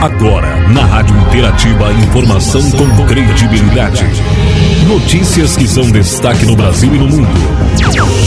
Agora, 0.00 0.68
na 0.68 0.84
Rádio 0.84 1.16
Interativa, 1.18 1.92
informação 1.92 2.62
com 2.70 3.04
credibilidade. 3.04 4.04
Notícias 4.86 5.56
que 5.56 5.66
são 5.66 5.90
destaque 5.90 6.46
no 6.46 6.54
Brasil 6.54 6.94
e 6.94 6.98
no 6.98 7.08
mundo. 7.08 7.28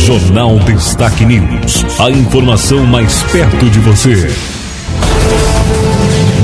Jornal 0.06 0.60
Destaque 0.60 1.26
News. 1.26 1.86
A 1.98 2.12
informação 2.12 2.86
mais 2.86 3.24
perto 3.24 3.70
de 3.70 3.80
você. 3.80 4.36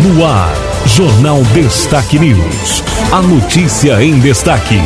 No 0.02 0.26
ar, 0.26 0.55
Jornal 0.86 1.44
Destaque 1.54 2.18
News. 2.18 2.82
A 3.12 3.21
notícia 3.21 4.02
em 4.02 4.20
destaque. 4.20 4.80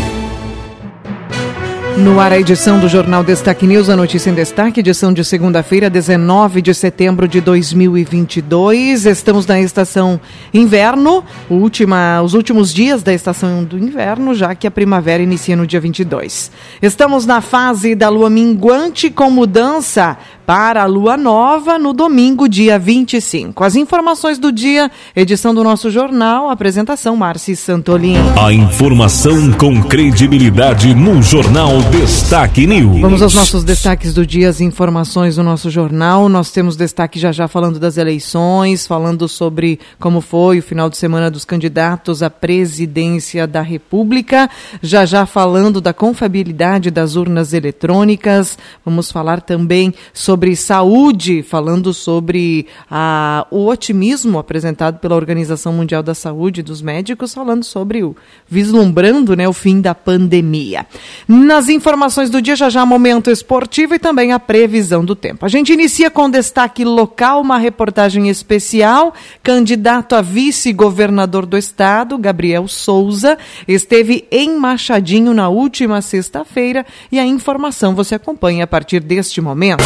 No 1.98 2.20
ar, 2.20 2.32
a 2.32 2.40
edição 2.40 2.80
do 2.80 2.88
Jornal 2.88 3.24
Destaque 3.24 3.68
News, 3.68 3.90
a 3.90 3.96
notícia 3.96 4.30
em 4.30 4.34
destaque, 4.34 4.80
edição 4.80 5.14
de 5.14 5.26
segunda-feira, 5.26 5.90
19 5.90 6.62
de 6.62 6.74
setembro 6.74 7.28
de 7.28 7.42
2022. 7.42 9.06
Estamos 9.06 9.46
na 9.46 9.60
estação 9.60 10.20
inverno, 10.54 11.24
última, 11.50 12.22
os 12.22 12.34
últimos 12.34 12.74
dias 12.74 13.04
da 13.04 13.14
estação 13.14 13.64
do 13.64 13.78
inverno, 13.78 14.34
já 14.34 14.56
que 14.56 14.66
a 14.66 14.72
primavera 14.72 15.22
inicia 15.22 15.56
no 15.56 15.68
dia 15.68 15.82
22. 15.82 16.50
Estamos 16.82 17.26
na 17.26 17.42
fase 17.42 17.94
da 17.94 18.10
lua 18.10 18.30
minguante 18.30 19.10
com 19.10 19.30
mudança 19.30 20.18
para 20.46 20.84
a 20.84 20.86
lua 20.86 21.16
nova 21.16 21.78
no 21.78 21.94
domingo, 21.94 22.50
dia 22.50 22.80
25. 22.80 23.64
As 23.64 23.76
informações 23.76 24.40
do 24.40 24.52
dia, 24.52 24.90
edição 25.16 25.54
do 25.54 25.64
nosso 25.64 25.90
jornal, 25.92 26.50
apresentação 26.50 27.16
Marci 27.16 27.56
Santolin. 27.56 28.18
A 28.42 28.52
informação 28.52 29.52
com 29.54 29.82
credibilidade 29.84 30.94
no 30.94 31.22
Jornal 31.22 31.81
Destaque 31.90 32.68
News. 32.68 33.02
Vamos 33.02 33.22
aos 33.22 33.34
nossos 33.34 33.64
destaques 33.64 34.14
do 34.14 34.26
dia, 34.26 34.50
as 34.50 34.62
informações 34.62 35.36
do 35.38 35.44
nosso 35.44 35.70
jornal. 35.70 36.30
Nós 36.30 36.52
temos 36.52 36.76
destaque 36.76 37.20
já 37.20 37.32
já 37.32 37.48
falando 37.48 37.80
das 37.80 37.98
eleições, 37.98 38.86
falando 38.86 39.28
sobre 39.28 39.80
como 40.00 40.22
foi 40.22 40.60
o 40.60 40.64
final 40.64 40.90
de 40.90 40.98
semana 40.98 41.32
dos 41.32 41.44
candidatos 41.44 42.22
à 42.22 42.30
presidência 42.30 43.48
da 43.48 43.62
República, 43.62 44.50
já 44.82 45.06
já 45.06 45.26
falando 45.26 45.82
da 45.82 45.94
confiabilidade 45.94 46.92
das 46.92 47.16
urnas 47.16 47.54
eletrônicas. 47.54 48.58
Vamos 48.86 49.12
falar 49.12 49.42
também 49.42 49.94
sobre 50.14 50.56
saúde, 50.56 51.42
falando 51.42 51.94
sobre 51.94 52.68
a, 52.90 53.48
o 53.50 53.68
otimismo 53.68 54.38
apresentado 54.38 55.00
pela 55.00 55.16
Organização 55.16 55.74
Mundial 55.74 56.04
da 56.04 56.14
Saúde 56.14 56.62
dos 56.62 56.82
médicos, 56.82 57.34
falando 57.34 57.64
sobre 57.64 58.04
o 58.04 58.16
vislumbrando 58.48 59.36
né, 59.36 59.48
o 59.48 59.54
fim 59.54 59.82
da 59.82 59.96
pandemia. 59.96 60.86
Nas 61.28 61.71
informações 61.72 62.30
do 62.30 62.42
dia, 62.42 62.56
já 62.56 62.70
já 62.70 62.86
momento 62.86 63.32
esportivo 63.32 63.96
e 63.96 64.00
também 64.00 64.32
a 64.32 64.40
previsão 64.40 65.04
do 65.04 65.16
tempo. 65.16 65.46
A 65.46 65.50
gente 65.50 65.74
inicia 65.74 66.10
com 66.10 66.30
destaque 66.30 66.84
local, 66.84 67.42
uma 67.42 67.58
reportagem 67.58 68.30
especial. 68.30 69.14
Candidato 69.42 70.16
a 70.16 70.22
vice-governador 70.22 71.46
do 71.46 71.58
estado, 71.58 72.18
Gabriel 72.18 72.68
Souza, 72.68 73.38
esteve 73.68 74.28
em 74.32 74.58
Machadinho 74.58 75.34
na 75.34 75.50
última 75.50 76.02
sexta-feira 76.02 76.86
e 77.12 77.20
a 77.20 77.26
informação 77.26 77.96
você 77.96 78.16
acompanha 78.16 78.64
a 78.64 78.68
partir 78.68 79.00
deste 79.00 79.42
momento. 79.42 79.84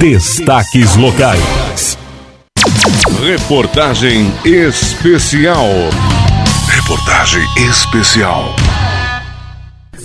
Destaques 0.00 0.96
locais. 0.96 1.98
Reportagem 3.20 4.32
especial. 4.44 5.66
Reportagem 6.68 7.42
especial. 7.68 8.54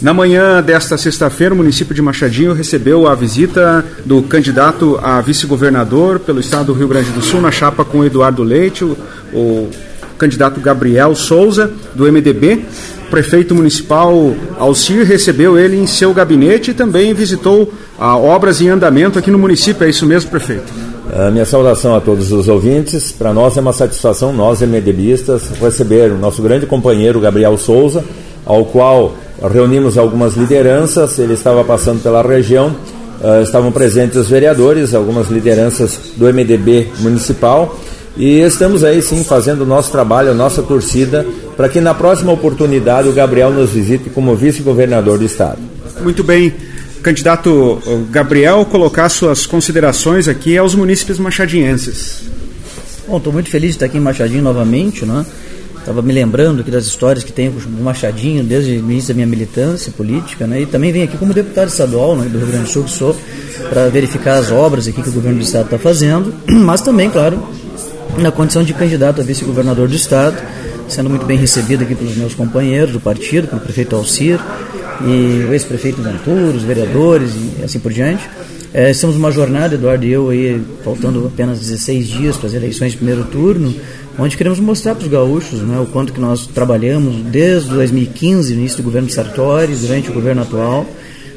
Na 0.01 0.15
manhã 0.15 0.63
desta 0.63 0.97
sexta-feira, 0.97 1.53
o 1.53 1.57
município 1.57 1.93
de 1.93 2.01
Machadinho 2.01 2.53
recebeu 2.53 3.07
a 3.07 3.13
visita 3.13 3.85
do 4.03 4.23
candidato 4.23 4.99
a 4.99 5.21
vice-governador 5.21 6.17
pelo 6.17 6.39
estado 6.39 6.67
do 6.67 6.73
Rio 6.73 6.87
Grande 6.87 7.11
do 7.11 7.21
Sul, 7.21 7.39
na 7.39 7.51
chapa 7.51 7.85
com 7.85 8.03
Eduardo 8.03 8.41
Leite, 8.41 8.83
o, 8.83 8.97
o 9.31 9.69
candidato 10.17 10.59
Gabriel 10.59 11.13
Souza, 11.13 11.71
do 11.93 12.11
MDB. 12.11 12.65
O 13.05 13.11
prefeito 13.11 13.53
municipal 13.53 14.35
Alcir 14.57 15.05
recebeu 15.05 15.55
ele 15.55 15.77
em 15.77 15.85
seu 15.85 16.11
gabinete 16.15 16.71
e 16.71 16.73
também 16.73 17.13
visitou 17.13 17.71
a 17.99 18.17
obras 18.17 18.59
em 18.59 18.69
andamento 18.69 19.19
aqui 19.19 19.29
no 19.29 19.37
município. 19.37 19.85
É 19.85 19.89
isso 19.91 20.07
mesmo, 20.07 20.31
prefeito? 20.31 20.73
A 21.13 21.29
minha 21.29 21.45
saudação 21.45 21.95
a 21.95 22.01
todos 22.01 22.31
os 22.31 22.47
ouvintes. 22.47 23.11
Para 23.11 23.31
nós 23.33 23.55
é 23.55 23.61
uma 23.61 23.73
satisfação, 23.73 24.33
nós 24.33 24.61
MDBistas, 24.61 25.51
receber 25.61 26.11
o 26.11 26.17
nosso 26.17 26.41
grande 26.41 26.65
companheiro 26.65 27.19
Gabriel 27.19 27.55
Souza, 27.55 28.03
ao 28.43 28.65
qual 28.65 29.13
reunimos 29.49 29.97
algumas 29.97 30.35
lideranças. 30.35 31.17
Ele 31.19 31.33
estava 31.33 31.63
passando 31.63 32.01
pela 32.01 32.21
região, 32.21 32.75
uh, 33.21 33.41
estavam 33.41 33.71
presentes 33.71 34.17
os 34.17 34.29
vereadores, 34.29 34.93
algumas 34.93 35.29
lideranças 35.29 35.99
do 36.17 36.25
MDB 36.25 36.89
municipal. 36.99 37.79
E 38.17 38.41
estamos 38.41 38.83
aí 38.83 39.01
sim 39.01 39.23
fazendo 39.23 39.61
o 39.61 39.65
nosso 39.65 39.91
trabalho, 39.91 40.31
a 40.31 40.33
nossa 40.33 40.61
torcida, 40.61 41.25
para 41.55 41.69
que 41.69 41.79
na 41.79 41.93
próxima 41.93 42.31
oportunidade 42.31 43.07
o 43.07 43.13
Gabriel 43.13 43.51
nos 43.51 43.71
visite 43.71 44.09
como 44.09 44.35
vice-governador 44.35 45.17
do 45.17 45.25
estado. 45.25 45.59
Muito 46.01 46.23
bem 46.23 46.53
candidato 47.01 47.81
Gabriel 48.11 48.63
colocar 48.65 49.09
suas 49.09 49.47
considerações 49.47 50.27
aqui 50.27 50.57
aos 50.57 50.75
munícipes 50.75 51.17
machadienses. 51.17 52.21
Bom, 53.07 53.17
estou 53.17 53.33
muito 53.33 53.49
feliz 53.49 53.71
de 53.71 53.75
estar 53.75 53.87
aqui 53.87 53.97
em 53.97 54.01
Machadinho 54.01 54.43
novamente, 54.43 55.05
né? 55.05 55.25
Estava 55.81 55.99
me 56.03 56.13
lembrando 56.13 56.61
aqui 56.61 56.69
das 56.69 56.85
histórias 56.85 57.23
que 57.23 57.31
tem 57.31 57.51
com 57.51 57.57
o 57.57 57.83
Machadinho 57.83 58.43
desde 58.43 58.73
o 58.73 58.75
início 58.75 59.09
da 59.09 59.15
minha 59.15 59.25
militância 59.25 59.91
política, 59.91 60.45
né? 60.45 60.61
E 60.61 60.65
também 60.67 60.91
venho 60.91 61.05
aqui 61.05 61.17
como 61.17 61.33
deputado 61.33 61.69
estadual 61.69 62.15
né, 62.15 62.29
do 62.29 62.37
Rio 62.37 62.47
Grande 62.47 62.65
do 62.65 62.69
Sul, 62.69 62.83
que 62.83 62.91
sou, 62.91 63.17
para 63.67 63.89
verificar 63.89 64.37
as 64.37 64.51
obras 64.51 64.87
aqui 64.87 65.01
que 65.01 65.09
o 65.09 65.11
governo 65.11 65.39
do 65.39 65.43
estado 65.43 65.65
está 65.65 65.79
fazendo, 65.79 66.35
mas 66.47 66.81
também, 66.81 67.09
claro, 67.09 67.43
na 68.19 68.31
condição 68.31 68.63
de 68.63 68.75
candidato 68.75 69.21
a 69.21 69.23
vice-governador 69.23 69.87
do 69.87 69.95
estado, 69.95 70.37
sendo 70.87 71.09
muito 71.09 71.25
bem 71.25 71.37
recebido 71.37 71.83
aqui 71.83 71.95
pelos 71.95 72.15
meus 72.15 72.35
companheiros 72.35 72.93
do 72.93 72.99
partido, 72.99 73.47
pelo 73.47 73.61
prefeito 73.61 73.95
Alcir, 73.95 74.39
e 75.03 75.45
o 75.49 75.51
ex-prefeito 75.51 75.99
Ventura, 75.99 76.55
os 76.55 76.61
vereadores 76.61 77.31
e 77.59 77.63
assim 77.63 77.79
por 77.79 77.91
diante. 77.91 78.29
É, 78.73 78.89
estamos 78.89 79.17
numa 79.17 79.31
jornada, 79.31 79.75
Eduardo 79.75 80.05
e 80.05 80.11
eu, 80.11 80.29
aí, 80.29 80.61
faltando 80.81 81.27
apenas 81.27 81.59
16 81.59 82.07
dias 82.07 82.37
para 82.37 82.47
as 82.47 82.53
eleições 82.53 82.91
de 82.91 82.97
primeiro 82.97 83.25
turno, 83.25 83.75
onde 84.17 84.37
queremos 84.37 84.61
mostrar 84.61 84.95
para 84.95 85.03
os 85.03 85.11
gaúchos 85.11 85.59
né, 85.59 85.77
o 85.77 85.85
quanto 85.87 86.13
que 86.13 86.21
nós 86.21 86.47
trabalhamos 86.47 87.17
desde 87.23 87.69
2015, 87.69 88.53
início 88.53 88.77
do 88.77 88.83
governo 88.83 89.09
Sartori, 89.09 89.75
durante 89.75 90.09
o 90.09 90.13
governo 90.13 90.43
atual, 90.43 90.85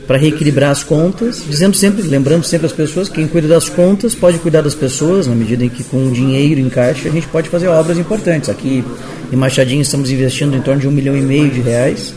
para 0.06 0.17
reequilibrar 0.17 0.71
as 0.71 0.84
contas, 0.84 1.43
dizendo 1.49 1.77
sempre, 1.77 2.03
lembrando 2.03 2.44
sempre 2.44 2.67
as 2.67 2.73
pessoas, 2.73 3.09
quem 3.09 3.27
cuida 3.27 3.49
das 3.49 3.69
contas 3.69 4.15
pode 4.15 4.39
cuidar 4.39 4.61
das 4.61 4.75
pessoas, 4.77 5.27
na 5.27 5.34
medida 5.34 5.65
em 5.65 5.69
que 5.69 5.83
com 5.83 6.06
o 6.06 6.12
dinheiro 6.12 6.61
em 6.61 6.69
caixa 6.69 7.09
a 7.09 7.11
gente 7.12 7.27
pode 7.27 7.49
fazer 7.49 7.67
obras 7.67 7.99
importantes. 7.99 8.49
Aqui 8.49 8.84
em 9.33 9.37
Machadinho 9.37 9.83
estamos 9.83 10.09
investindo 10.09 10.55
em 10.56 10.61
torno 10.61 10.81
de 10.81 10.87
um 10.87 10.93
milhão 10.93 11.17
e 11.17 11.21
meio 11.21 11.50
de 11.50 11.61
reais 11.61 12.15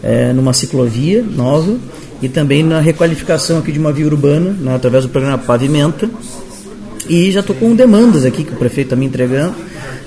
é, 0.00 0.32
numa 0.32 0.52
ciclovia 0.52 1.22
nova 1.22 1.76
e 2.22 2.28
também 2.28 2.62
na 2.62 2.80
requalificação 2.80 3.58
aqui 3.58 3.72
de 3.72 3.78
uma 3.78 3.92
via 3.92 4.06
urbana, 4.06 4.54
né, 4.58 4.74
através 4.74 5.04
do 5.04 5.10
programa 5.10 5.38
Pavimenta. 5.38 6.08
E 7.08 7.30
já 7.30 7.40
estou 7.40 7.56
com 7.56 7.74
demandas 7.74 8.24
aqui 8.24 8.44
que 8.44 8.52
o 8.52 8.56
prefeito 8.56 8.88
está 8.88 8.96
me 8.96 9.06
entregando, 9.06 9.54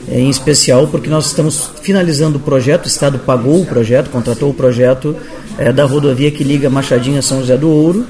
é, 0.07 0.19
em 0.19 0.29
especial 0.29 0.87
porque 0.87 1.09
nós 1.09 1.25
estamos 1.25 1.71
finalizando 1.81 2.37
o 2.37 2.39
projeto, 2.39 2.85
o 2.85 2.87
Estado 2.87 3.19
pagou 3.19 3.61
o 3.61 3.65
projeto, 3.65 4.09
contratou 4.09 4.49
o 4.49 4.53
projeto 4.53 5.15
é, 5.57 5.71
da 5.71 5.85
rodovia 5.85 6.31
que 6.31 6.43
liga 6.43 6.69
Machadinho 6.69 7.19
a 7.19 7.21
São 7.21 7.39
José 7.39 7.57
do 7.57 7.69
Ouro 7.69 8.05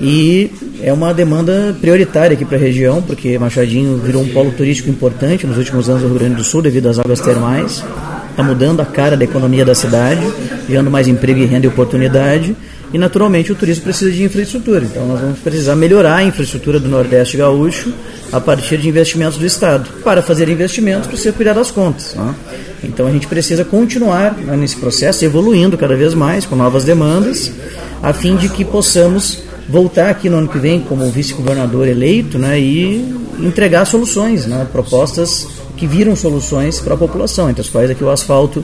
e 0.00 0.50
é 0.82 0.92
uma 0.92 1.14
demanda 1.14 1.76
prioritária 1.80 2.34
aqui 2.34 2.44
para 2.44 2.56
a 2.56 2.60
região, 2.60 3.00
porque 3.00 3.38
Machadinho 3.38 3.96
virou 3.98 4.22
um 4.22 4.28
polo 4.28 4.50
turístico 4.50 4.90
importante 4.90 5.46
nos 5.46 5.58
últimos 5.58 5.88
anos 5.88 6.02
do 6.02 6.08
Rio 6.08 6.18
Grande 6.18 6.34
do 6.36 6.44
Sul 6.44 6.62
devido 6.62 6.88
às 6.88 6.98
águas 6.98 7.20
termais 7.20 7.84
está 8.32 8.42
mudando 8.42 8.80
a 8.80 8.86
cara 8.86 9.16
da 9.16 9.24
economia 9.24 9.64
da 9.64 9.74
cidade, 9.74 10.26
gerando 10.68 10.90
mais 10.90 11.06
emprego 11.06 11.40
e 11.40 11.44
renda 11.44 11.66
e 11.66 11.68
oportunidade. 11.68 12.56
E 12.92 12.98
naturalmente 12.98 13.50
o 13.50 13.54
turismo 13.54 13.84
precisa 13.84 14.10
de 14.10 14.22
infraestrutura. 14.22 14.84
Então 14.84 15.06
nós 15.06 15.20
vamos 15.20 15.38
precisar 15.38 15.74
melhorar 15.74 16.16
a 16.16 16.24
infraestrutura 16.24 16.78
do 16.78 16.88
Nordeste 16.88 17.36
Gaúcho 17.36 17.92
a 18.30 18.40
partir 18.40 18.76
de 18.78 18.88
investimentos 18.88 19.38
do 19.38 19.46
Estado. 19.46 19.88
Para 20.04 20.22
fazer 20.22 20.48
investimentos 20.48 21.06
precisa 21.06 21.32
cuidar 21.32 21.54
das 21.54 21.70
contas. 21.70 22.14
Né? 22.14 22.34
Então 22.84 23.06
a 23.06 23.10
gente 23.10 23.26
precisa 23.26 23.64
continuar 23.64 24.34
né, 24.34 24.56
nesse 24.56 24.76
processo, 24.76 25.24
evoluindo 25.24 25.78
cada 25.78 25.96
vez 25.96 26.14
mais 26.14 26.44
com 26.44 26.54
novas 26.54 26.84
demandas, 26.84 27.50
a 28.02 28.12
fim 28.12 28.36
de 28.36 28.48
que 28.48 28.64
possamos 28.64 29.42
voltar 29.68 30.10
aqui 30.10 30.28
no 30.28 30.38
ano 30.38 30.48
que 30.48 30.58
vem 30.58 30.80
como 30.80 31.10
vice-governador 31.10 31.88
eleito 31.88 32.38
né, 32.38 32.60
e 32.60 33.22
entregar 33.38 33.86
soluções, 33.86 34.46
né, 34.46 34.66
propostas 34.70 35.46
que 35.76 35.86
viram 35.86 36.14
soluções 36.14 36.80
para 36.80 36.94
a 36.94 36.96
população, 36.96 37.48
entre 37.48 37.62
as 37.62 37.68
quais 37.68 37.90
aqui 37.90 38.04
o 38.04 38.10
asfalto 38.10 38.62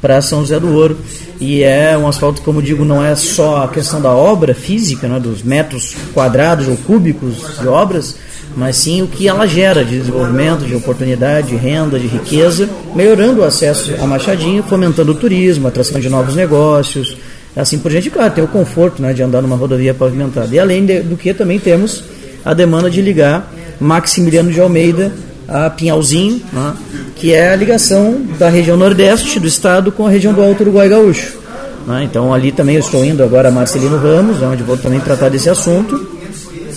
para 0.00 0.20
São 0.22 0.40
José 0.40 0.58
do 0.58 0.72
Ouro. 0.72 0.96
E 1.40 1.62
é 1.62 1.96
um 1.96 2.06
asfalto, 2.06 2.42
como 2.42 2.62
digo, 2.62 2.84
não 2.84 3.04
é 3.04 3.14
só 3.14 3.64
a 3.64 3.68
questão 3.68 4.00
da 4.00 4.10
obra 4.10 4.54
física, 4.54 5.08
né, 5.08 5.18
dos 5.18 5.42
metros 5.42 5.94
quadrados 6.12 6.68
ou 6.68 6.76
cúbicos 6.76 7.58
de 7.58 7.66
obras, 7.66 8.16
mas 8.56 8.76
sim 8.76 9.02
o 9.02 9.06
que 9.06 9.28
ela 9.28 9.46
gera 9.46 9.84
de 9.84 9.98
desenvolvimento, 9.98 10.66
de 10.66 10.74
oportunidade, 10.74 11.48
de 11.48 11.56
renda, 11.56 11.98
de 11.98 12.06
riqueza, 12.06 12.68
melhorando 12.94 13.40
o 13.40 13.44
acesso 13.44 13.94
a 14.00 14.06
Machadinho, 14.06 14.62
fomentando 14.62 15.12
o 15.12 15.14
turismo, 15.14 15.68
atração 15.68 16.00
de 16.00 16.08
novos 16.08 16.34
negócios, 16.34 17.16
assim 17.56 17.78
por 17.78 17.90
diante. 17.90 18.10
Claro, 18.10 18.32
tem 18.34 18.44
o 18.44 18.48
conforto 18.48 19.00
né, 19.00 19.12
de 19.12 19.22
andar 19.22 19.40
numa 19.40 19.56
rodovia 19.56 19.94
pavimentada. 19.94 20.54
E 20.54 20.58
além 20.58 20.84
de, 20.84 21.00
do 21.00 21.16
que 21.16 21.32
também 21.32 21.58
temos 21.58 22.04
a 22.44 22.52
demanda 22.54 22.90
de 22.90 23.00
ligar 23.00 23.52
Maximiliano 23.80 24.50
de 24.50 24.60
Almeida 24.60 25.12
a 25.48 25.68
Pinhalzinho, 25.68 26.40
né, 26.52 26.74
que 27.20 27.34
é 27.34 27.50
a 27.50 27.56
ligação 27.56 28.18
da 28.38 28.48
região 28.48 28.78
nordeste 28.78 29.38
do 29.38 29.46
estado 29.46 29.92
com 29.92 30.06
a 30.06 30.10
região 30.10 30.32
do 30.32 30.40
Alto 30.40 30.62
Uruguai 30.62 30.88
Gaúcho. 30.88 31.38
Né? 31.86 32.04
Então 32.04 32.32
ali 32.32 32.50
também 32.50 32.76
eu 32.76 32.80
estou 32.80 33.04
indo 33.04 33.22
agora 33.22 33.48
a 33.48 33.52
Marcelino 33.52 33.98
Ramos, 33.98 34.40
onde 34.40 34.62
vou 34.62 34.78
também 34.78 34.98
tratar 35.00 35.28
desse 35.28 35.50
assunto. 35.50 36.18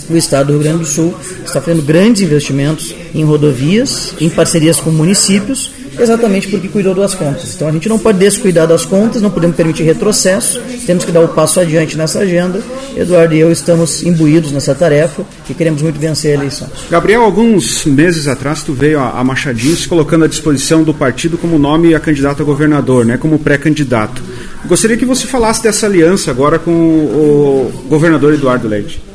O 0.09 0.17
estado 0.17 0.47
do 0.47 0.53
Rio 0.53 0.61
Grande 0.61 0.79
do 0.79 0.85
Sul 0.85 1.15
está 1.45 1.61
fazendo 1.61 1.81
grandes 1.81 2.21
investimentos 2.21 2.93
em 3.15 3.23
rodovias, 3.23 4.13
em 4.19 4.29
parcerias 4.29 4.81
com 4.81 4.91
municípios, 4.91 5.71
exatamente 5.99 6.47
porque 6.47 6.67
cuidou 6.67 6.93
das 6.93 7.15
contas. 7.15 7.55
Então 7.55 7.67
a 7.67 7.71
gente 7.71 7.87
não 7.89 7.99
pode 7.99 8.17
descuidar 8.17 8.67
das 8.67 8.85
contas, 8.85 9.21
não 9.21 9.29
podemos 9.29 9.55
permitir 9.55 9.83
retrocesso, 9.83 10.61
temos 10.85 11.05
que 11.05 11.11
dar 11.11 11.21
o 11.21 11.27
passo 11.29 11.59
adiante 11.59 11.97
nessa 11.97 12.19
agenda. 12.19 12.61
Eduardo 12.95 13.33
e 13.33 13.39
eu 13.39 13.51
estamos 13.51 14.03
imbuídos 14.03 14.51
nessa 14.51 14.75
tarefa 14.75 15.23
e 15.49 15.53
queremos 15.53 15.81
muito 15.81 15.99
vencer 15.99 16.31
a 16.31 16.33
eleição. 16.35 16.67
Gabriel, 16.89 17.23
alguns 17.23 17.85
meses 17.85 18.27
atrás 18.27 18.63
tu 18.63 18.73
veio 18.73 18.99
a 18.99 19.23
Machadinho 19.23 19.75
se 19.75 19.87
colocando 19.87 20.25
à 20.25 20.27
disposição 20.27 20.83
do 20.83 20.93
partido 20.93 21.37
como 21.37 21.57
nome 21.57 21.95
a 21.95 21.99
candidato 21.99 22.41
a 22.41 22.45
governador, 22.45 23.05
né, 23.05 23.17
como 23.17 23.39
pré-candidato. 23.39 24.21
Gostaria 24.65 24.97
que 24.97 25.05
você 25.05 25.27
falasse 25.27 25.63
dessa 25.63 25.85
aliança 25.85 26.31
agora 26.31 26.57
com 26.57 26.71
o 26.71 27.71
governador 27.87 28.33
Eduardo 28.33 28.67
Leite. 28.67 29.12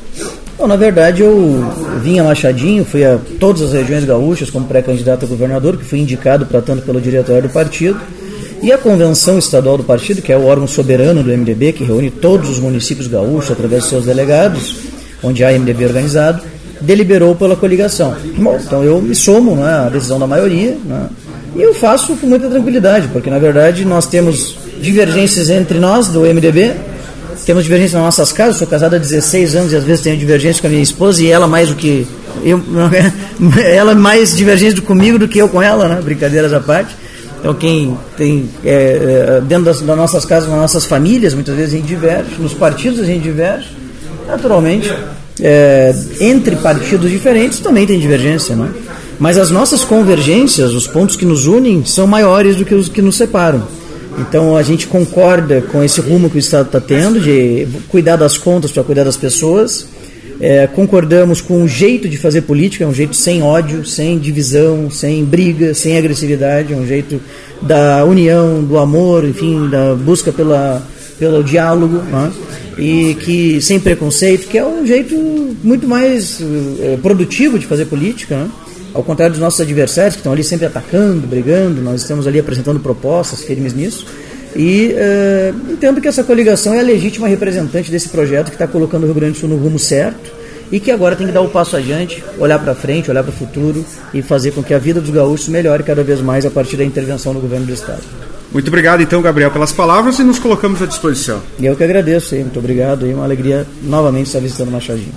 Bom, 0.58 0.66
na 0.66 0.75
verdade, 0.75 1.22
eu 1.22 1.64
vim 2.02 2.19
a 2.19 2.25
Machadinho, 2.25 2.84
fui 2.84 3.05
a 3.05 3.16
todas 3.38 3.62
as 3.62 3.72
regiões 3.72 4.05
gaúchas 4.05 4.50
como 4.50 4.66
pré-candidato 4.66 5.25
a 5.25 5.28
governador, 5.28 5.76
que 5.76 5.84
fui 5.84 6.00
indicado 6.00 6.46
para 6.46 6.60
tanto 6.60 6.82
pelo 6.82 7.00
diretório 7.00 7.43
do 7.43 7.49
partido. 7.49 8.00
E 8.60 8.72
a 8.72 8.76
convenção 8.76 9.38
estadual 9.38 9.78
do 9.78 9.84
partido, 9.84 10.20
que 10.20 10.32
é 10.32 10.37
o 10.37 10.44
órgão 10.44 10.66
soberano 10.66 11.22
do 11.22 11.31
MDB, 11.31 11.75
que 11.75 11.84
reúne 11.84 12.10
todos 12.10 12.50
os 12.50 12.58
municípios 12.58 13.06
gaúchos 13.06 13.52
através 13.52 13.84
de 13.84 13.90
seus 13.90 14.05
delegados, 14.06 14.75
onde 15.22 15.44
há 15.44 15.52
MDB 15.52 15.87
organizado, 15.87 16.43
deliberou 16.81 17.37
pela 17.37 17.54
coligação. 17.54 18.16
Bom, 18.37 18.58
então 18.61 18.82
eu 18.82 19.00
me 19.00 19.14
somo 19.14 19.54
né, 19.54 19.87
à 19.87 19.88
decisão 19.88 20.19
da 20.19 20.26
maioria 20.26 20.76
né, 20.84 21.08
e 21.54 21.62
eu 21.62 21.72
faço 21.72 22.16
com 22.16 22.26
muita 22.26 22.49
tranquilidade, 22.49 23.06
porque 23.12 23.31
na 23.31 23.38
verdade 23.38 23.84
nós 23.84 24.06
temos 24.06 24.56
divergências 24.81 25.50
entre 25.50 25.78
nós 25.78 26.08
do 26.08 26.22
MDB, 26.22 26.72
temos 27.44 27.64
divergências 27.64 27.94
nas 27.94 28.02
nossas 28.05 28.32
casas, 28.32 28.56
sou 28.56 28.67
casado 28.67 28.94
há 28.94 28.99
16 28.99 29.56
anos 29.56 29.73
e 29.73 29.76
às 29.76 29.85
vezes 29.85 30.02
tenho 30.02 30.17
divergência 30.17 30.61
com 30.61 30.67
a 30.67 30.70
minha 30.70 30.82
esposa 30.82 31.23
e 31.23 31.29
ela 31.29 31.46
mais 31.46 31.69
do 31.69 31.75
que 31.75 32.06
eu, 32.44 32.62
ela 33.64 33.94
mais 33.94 34.37
divergência 34.37 34.76
do 34.76 34.82
comigo 34.82 35.19
do 35.19 35.29
que 35.29 35.38
eu 35.38 35.49
com 35.49 35.62
ela, 35.62 35.88
né? 35.88 36.00
Brincadeiras 36.02 36.52
à 36.52 36.61
parte. 36.61 36.94
Então 37.40 37.55
quem 37.55 37.96
tem 38.17 38.49
é, 38.64 39.38
é, 39.38 39.40
dentro 39.40 39.64
das, 39.64 39.81
das, 39.81 39.96
nossas 39.96 40.25
casas, 40.25 40.49
nas 40.49 40.58
nossas 40.58 40.85
famílias, 40.85 41.35
muitas 41.35 41.55
vezes 41.55 41.75
a 41.75 41.76
gente 41.76 41.87
diverge, 41.87 42.31
nos 42.38 42.52
partidos 42.52 43.00
a 43.00 43.05
gente 43.05 43.23
diverge, 43.23 43.69
naturalmente. 44.26 44.93
É, 45.40 45.94
entre 46.20 46.56
partidos 46.56 47.08
diferentes 47.08 47.61
também 47.61 47.87
tem 47.87 48.00
divergência, 48.00 48.56
né? 48.56 48.70
Mas 49.20 49.38
as 49.38 49.50
nossas 49.50 49.85
convergências, 49.85 50.73
os 50.75 50.87
pontos 50.87 51.17
que 51.17 51.25
nos 51.25 51.46
unem, 51.46 51.85
são 51.85 52.06
maiores 52.06 52.56
do 52.56 52.64
que 52.64 52.75
os 52.75 52.88
que 52.88 53.00
nos 53.00 53.17
separam. 53.17 53.67
Então 54.20 54.56
a 54.56 54.62
gente 54.62 54.87
concorda 54.87 55.62
com 55.62 55.82
esse 55.82 56.00
rumo 56.00 56.29
que 56.29 56.37
o 56.37 56.38
Estado 56.38 56.67
está 56.67 56.81
tendo, 56.81 57.20
de 57.20 57.67
cuidar 57.88 58.17
das 58.17 58.37
contas 58.37 58.70
para 58.70 58.82
cuidar 58.82 59.05
das 59.05 59.17
pessoas. 59.17 59.87
É, 60.41 60.69
concordamos 60.69 61.41
com 61.41 61.65
o 61.65 61.69
jeito 61.69 62.09
de 62.09 62.17
fazer 62.17 62.43
política, 62.43 62.85
é 62.85 62.87
um 62.87 62.94
jeito 62.94 63.17
sem 63.17 63.43
ódio, 63.43 63.85
sem 63.85 64.19
divisão, 64.19 64.88
sem 64.88 65.25
briga, 65.25 65.75
sem 65.75 65.99
agressividade, 65.99 66.73
é 66.73 66.76
um 66.76 66.87
jeito 66.87 67.20
da 67.61 68.05
união, 68.05 68.62
do 68.62 68.79
amor, 68.79 69.25
enfim, 69.25 69.69
da 69.69 69.97
busca 69.97 70.31
pela, 70.31 70.81
pelo 71.19 71.43
diálogo, 71.43 71.97
né? 71.97 72.32
e 72.79 73.17
que 73.17 73.61
sem 73.61 73.81
preconceito, 73.81 74.47
que 74.47 74.56
é 74.56 74.64
um 74.64 74.87
jeito 74.87 75.17
muito 75.64 75.88
mais 75.88 76.41
é, 76.81 76.97
produtivo 77.03 77.59
de 77.59 77.67
fazer 77.67 77.87
política. 77.87 78.37
Né? 78.37 78.50
Ao 78.94 79.02
contrário 79.02 79.32
dos 79.32 79.40
nossos 79.40 79.61
adversários, 79.61 80.14
que 80.14 80.20
estão 80.20 80.32
ali 80.32 80.43
sempre 80.43 80.67
atacando, 80.67 81.26
brigando, 81.26 81.81
nós 81.81 82.02
estamos 82.02 82.26
ali 82.26 82.38
apresentando 82.38 82.81
propostas 82.81 83.43
firmes 83.43 83.75
nisso. 83.75 84.06
E 84.56 84.94
uh, 84.94 85.73
entendo 85.73 86.00
que 86.00 86.08
essa 86.08 86.25
coligação 86.25 86.75
é 86.75 86.81
a 86.81 86.82
legítima 86.82 87.29
representante 87.29 87.90
desse 87.90 88.08
projeto 88.08 88.46
que 88.46 88.55
está 88.55 88.67
colocando 88.67 89.02
o 89.02 89.06
Rio 89.06 89.14
Grande 89.14 89.32
do 89.32 89.38
Sul 89.38 89.49
no 89.49 89.56
rumo 89.56 89.79
certo 89.79 90.38
e 90.70 90.81
que 90.81 90.90
agora 90.90 91.17
tem 91.17 91.26
que 91.26 91.32
dar 91.32 91.40
o 91.40 91.46
um 91.46 91.49
passo 91.49 91.76
adiante, 91.76 92.23
olhar 92.38 92.58
para 92.58 92.75
frente, 92.75 93.11
olhar 93.11 93.23
para 93.23 93.31
o 93.31 93.35
futuro 93.35 93.85
e 94.12 94.23
fazer 94.23 94.52
com 94.52 94.62
que 94.62 94.75
a 94.75 94.79
vida 94.79 95.00
dos 95.00 95.11
gaúchos 95.11 95.49
melhore 95.49 95.82
cada 95.82 96.02
vez 96.02 96.20
mais 96.20 96.44
a 96.44 96.50
partir 96.50 96.76
da 96.76 96.85
intervenção 96.85 97.32
do 97.32 97.40
governo 97.40 97.67
do 97.67 97.73
Estado. 97.73 98.02
Muito 98.52 98.69
obrigado, 98.69 99.02
então, 99.02 99.20
Gabriel, 99.20 99.50
pelas 99.50 99.73
palavras 99.73 100.19
e 100.19 100.25
nos 100.25 100.38
colocamos 100.38 100.81
à 100.81 100.87
disposição. 100.87 101.43
Eu 101.61 101.76
que 101.76 101.85
agradeço, 101.85 102.35
muito 102.35 102.58
obrigado 102.58 103.06
e 103.06 103.12
uma 103.12 103.25
alegria 103.25 103.67
novamente 103.82 104.26
estar 104.26 104.40
visitando 104.40 104.70
Machadinho. 104.70 105.12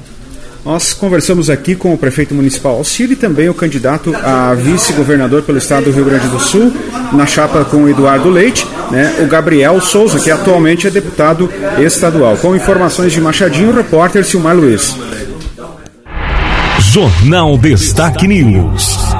Nós 0.63 0.93
conversamos 0.93 1.49
aqui 1.49 1.75
com 1.75 1.91
o 1.93 1.97
prefeito 1.97 2.35
municipal 2.35 2.75
Alcir 2.75 3.11
e 3.11 3.15
também 3.15 3.49
o 3.49 3.53
candidato 3.53 4.15
a 4.15 4.53
vice-governador 4.53 5.41
pelo 5.41 5.57
estado 5.57 5.85
do 5.85 5.91
Rio 5.91 6.05
Grande 6.05 6.27
do 6.27 6.39
Sul, 6.39 6.71
na 7.13 7.25
chapa 7.25 7.65
com 7.65 7.83
o 7.83 7.89
Eduardo 7.89 8.29
Leite, 8.29 8.67
né, 8.91 9.15
o 9.21 9.27
Gabriel 9.27 9.81
Souza, 9.81 10.19
que 10.19 10.29
atualmente 10.29 10.85
é 10.85 10.91
deputado 10.91 11.49
estadual. 11.79 12.37
Com 12.37 12.55
informações 12.55 13.11
de 13.11 13.19
Machadinho, 13.19 13.73
repórter 13.73 14.23
Silmar 14.23 14.55
Luiz. 14.55 14.95
Jornal 16.79 17.57
Destaque 17.57 18.27
News. 18.27 19.10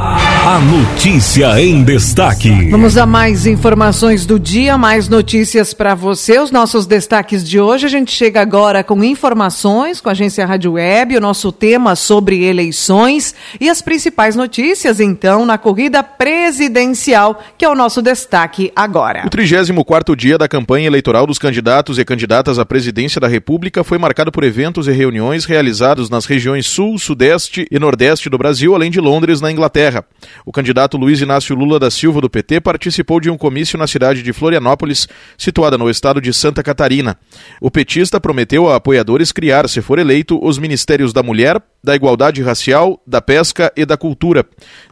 A 0.43 0.57
notícia 0.57 1.61
em 1.61 1.83
destaque. 1.83 2.49
Vamos 2.71 2.97
a 2.97 3.05
mais 3.05 3.45
informações 3.45 4.25
do 4.25 4.39
dia, 4.39 4.75
mais 4.75 5.07
notícias 5.07 5.71
para 5.71 5.93
você. 5.93 6.39
Os 6.39 6.49
nossos 6.49 6.87
destaques 6.87 7.47
de 7.47 7.59
hoje. 7.59 7.85
A 7.85 7.89
gente 7.89 8.11
chega 8.11 8.41
agora 8.41 8.83
com 8.83 9.03
informações 9.03 10.01
com 10.01 10.09
a 10.09 10.13
agência 10.13 10.43
Rádio 10.43 10.71
Web, 10.71 11.15
o 11.15 11.21
nosso 11.21 11.51
tema 11.51 11.95
sobre 11.95 12.43
eleições 12.43 13.35
e 13.59 13.69
as 13.69 13.83
principais 13.83 14.35
notícias, 14.35 14.99
então, 14.99 15.45
na 15.45 15.59
corrida 15.59 16.01
presidencial, 16.01 17.39
que 17.55 17.63
é 17.63 17.69
o 17.69 17.75
nosso 17.75 18.01
destaque 18.01 18.71
agora. 18.75 19.21
O 19.27 19.29
34 19.29 20.15
dia 20.15 20.39
da 20.39 20.47
campanha 20.47 20.87
eleitoral 20.87 21.27
dos 21.27 21.37
candidatos 21.37 21.99
e 21.99 22.03
candidatas 22.03 22.57
à 22.57 22.65
presidência 22.65 23.21
da 23.21 23.27
República 23.27 23.83
foi 23.83 23.99
marcado 23.99 24.31
por 24.31 24.43
eventos 24.43 24.87
e 24.87 24.91
reuniões 24.91 25.45
realizados 25.45 26.09
nas 26.09 26.25
regiões 26.25 26.65
Sul, 26.65 26.97
Sudeste 26.97 27.67
e 27.69 27.77
Nordeste 27.77 28.27
do 28.27 28.39
Brasil, 28.39 28.73
além 28.73 28.89
de 28.89 28.99
Londres, 28.99 29.39
na 29.39 29.51
Inglaterra. 29.51 30.03
O 30.45 30.51
candidato 30.51 30.97
Luiz 30.97 31.21
Inácio 31.21 31.55
Lula 31.55 31.79
da 31.79 31.91
Silva, 31.91 32.21
do 32.21 32.29
PT, 32.29 32.61
participou 32.61 33.19
de 33.19 33.29
um 33.29 33.37
comício 33.37 33.77
na 33.77 33.87
cidade 33.87 34.23
de 34.23 34.33
Florianópolis, 34.33 35.07
situada 35.37 35.77
no 35.77 35.89
estado 35.89 36.19
de 36.19 36.33
Santa 36.33 36.63
Catarina. 36.63 37.17
O 37.59 37.69
petista 37.69 38.19
prometeu 38.19 38.69
a 38.69 38.75
apoiadores 38.75 39.31
criar, 39.31 39.69
se 39.69 39.81
for 39.81 39.99
eleito, 39.99 40.39
os 40.43 40.57
Ministérios 40.57 41.13
da 41.13 41.21
Mulher, 41.21 41.61
da 41.83 41.95
Igualdade 41.95 42.41
Racial, 42.41 43.01
da 43.05 43.21
Pesca 43.21 43.71
e 43.75 43.85
da 43.85 43.97
Cultura. 43.97 44.45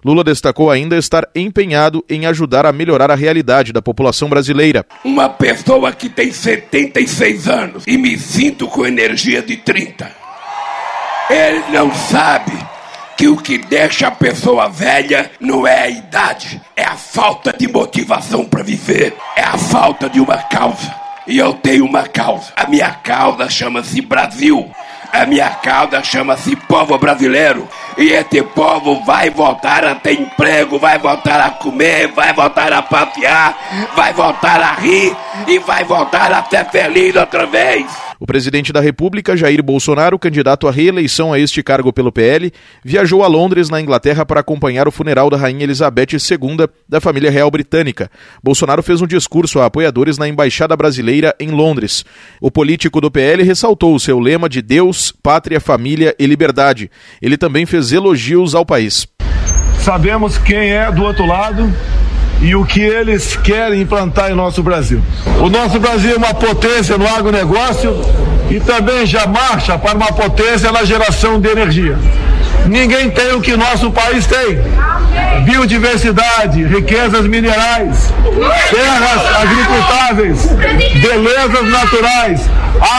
Lula 0.04 0.24
destacou 0.24 0.70
ainda 0.70 0.98
estar 0.98 1.28
empenhado 1.36 2.04
em 2.10 2.26
ajudar 2.26 2.66
a 2.66 2.74
melhorar 2.74 3.12
a 3.12 3.16
realidade 3.16 3.74
da 3.74 3.82
população 3.82 4.30
brasileira. 4.30 4.86
Uma 5.04 5.30
pessoa 5.30 5.92
que 5.92 6.10
tem 6.10 6.32
76 6.32 7.48
anos 7.48 7.84
e 7.88 7.98
me 7.98 8.18
sinto 8.18 8.68
com 8.68 8.86
energia 8.86 9.42
de 9.42 9.58
30. 9.58 10.12
Ele 11.30 11.64
não 11.72 11.94
sabe 11.94 12.54
que 13.20 13.28
o 13.28 13.36
que 13.36 13.58
deixa 13.58 14.08
a 14.08 14.12
pessoa 14.12 14.70
velha 14.70 15.30
não 15.42 15.68
é 15.68 15.82
a 15.82 15.90
idade, 15.90 16.62
é 16.74 16.86
a 16.86 16.96
falta 16.96 17.52
de 17.52 17.68
motivação 17.68 18.46
para 18.46 18.64
viver, 18.64 19.14
é 19.36 19.44
a 19.44 19.58
falta 19.58 20.10
de 20.10 20.22
uma 20.22 20.38
causa. 20.38 20.96
E 21.28 21.38
eu 21.38 21.54
tenho 21.54 21.84
uma 21.84 22.08
causa. 22.08 22.54
A 22.56 22.66
minha 22.66 22.90
causa 22.92 23.50
chama-se 23.50 24.00
Brasil. 24.00 24.72
A 25.12 25.26
minha 25.26 25.50
causa 25.50 26.02
chama-se 26.02 26.56
povo 26.56 26.98
brasileiro. 26.98 27.68
E 27.98 28.08
esse 28.08 28.42
povo 28.42 29.04
vai 29.04 29.30
voltar 29.30 29.84
a 29.84 29.96
ter 29.96 30.14
emprego, 30.14 30.80
vai 30.80 30.98
voltar 30.98 31.42
a 31.42 31.50
comer, 31.50 32.08
vai 32.14 32.32
voltar 32.32 32.72
a 32.72 32.82
passear, 32.82 33.54
vai 33.98 34.14
voltar 34.14 34.62
a 34.62 34.76
rir 34.76 35.14
e 35.46 35.60
vai 35.60 35.84
voltar 35.84 36.32
a 36.32 36.42
ser 36.46 36.64
feliz 36.70 37.14
outra 37.18 37.46
vez. 37.46 38.09
O 38.20 38.28
presidente 38.28 38.74
da 38.74 38.82
República, 38.82 39.38
Jair 39.38 39.64
Bolsonaro, 39.64 40.20
candidato 40.20 40.68
à 40.68 40.72
reeleição 40.72 41.32
a 41.32 41.40
este 41.40 41.64
cargo 41.64 41.94
pelo 41.94 42.12
PL, 42.12 42.52
viajou 42.84 43.24
a 43.24 43.28
Londres, 43.28 43.70
na 43.70 43.80
Inglaterra, 43.80 44.26
para 44.26 44.42
acompanhar 44.42 44.90
o 44.90 44.92
funeral 44.92 45.30
da 45.30 45.38
Rainha 45.38 45.64
Elizabeth 45.64 46.08
II 46.12 46.68
da 46.88 47.00
família 47.00 47.32
real 47.32 47.50
britânica. 47.50 48.12
Bolsonaro 48.44 48.84
fez 48.84 49.02
um 49.02 49.08
discurso 49.08 49.60
a 49.60 49.68
apoiadores 49.68 50.18
na 50.18 50.28
Embaixada 50.28 50.76
Brasileira 50.76 51.34
em 51.40 51.50
Londres. 51.52 52.04
O 52.42 52.52
político 52.52 53.00
do 53.00 53.10
PL 53.10 53.42
ressaltou 53.42 53.96
o 53.96 54.00
seu 54.00 54.20
lema 54.20 54.50
de 54.50 54.62
Deus, 54.62 55.14
pátria, 55.24 55.62
família 55.62 56.14
e 56.20 56.26
liberdade. 56.26 56.92
Ele 57.22 57.38
também 57.38 57.66
fez 57.66 57.94
elogios 57.94 58.54
ao 58.54 58.66
país. 58.66 59.08
Sabemos 59.80 60.38
quem 60.38 60.72
é 60.72 60.92
do 60.92 61.04
outro 61.04 61.26
lado 61.26 61.74
e 62.42 62.56
o 62.56 62.66
que 62.66 62.82
eles 62.82 63.36
querem 63.36 63.82
implantar 63.82 64.32
em 64.32 64.36
nosso 64.36 64.64
Brasil. 64.64 65.02
O 65.42 65.50
nosso 65.50 65.80
Brasil 65.80 66.14
é 66.14 66.18
uma 66.18 66.34
potência 66.34 66.98
no 66.98 67.08
agronegócio 67.08 68.00
e 68.50 68.60
também 68.60 69.06
já 69.06 69.28
marcha 69.28 69.78
para 69.78 69.96
uma 69.96 70.12
potência 70.12 70.72
na 70.72 70.84
geração 70.84 71.40
de 71.40 71.50
energia. 71.50 71.98
Ninguém 72.66 73.10
tem 73.10 73.34
o 73.34 73.42
que 73.42 73.56
nosso 73.56 73.92
país 73.92 74.26
tem. 74.26 74.60
Biodiversidade, 75.44 76.64
riquezas 76.66 77.26
minerais, 77.26 78.14
terras 78.70 79.36
agricultáveis, 79.36 80.48
belezas 81.02 81.70
naturais, 81.70 82.50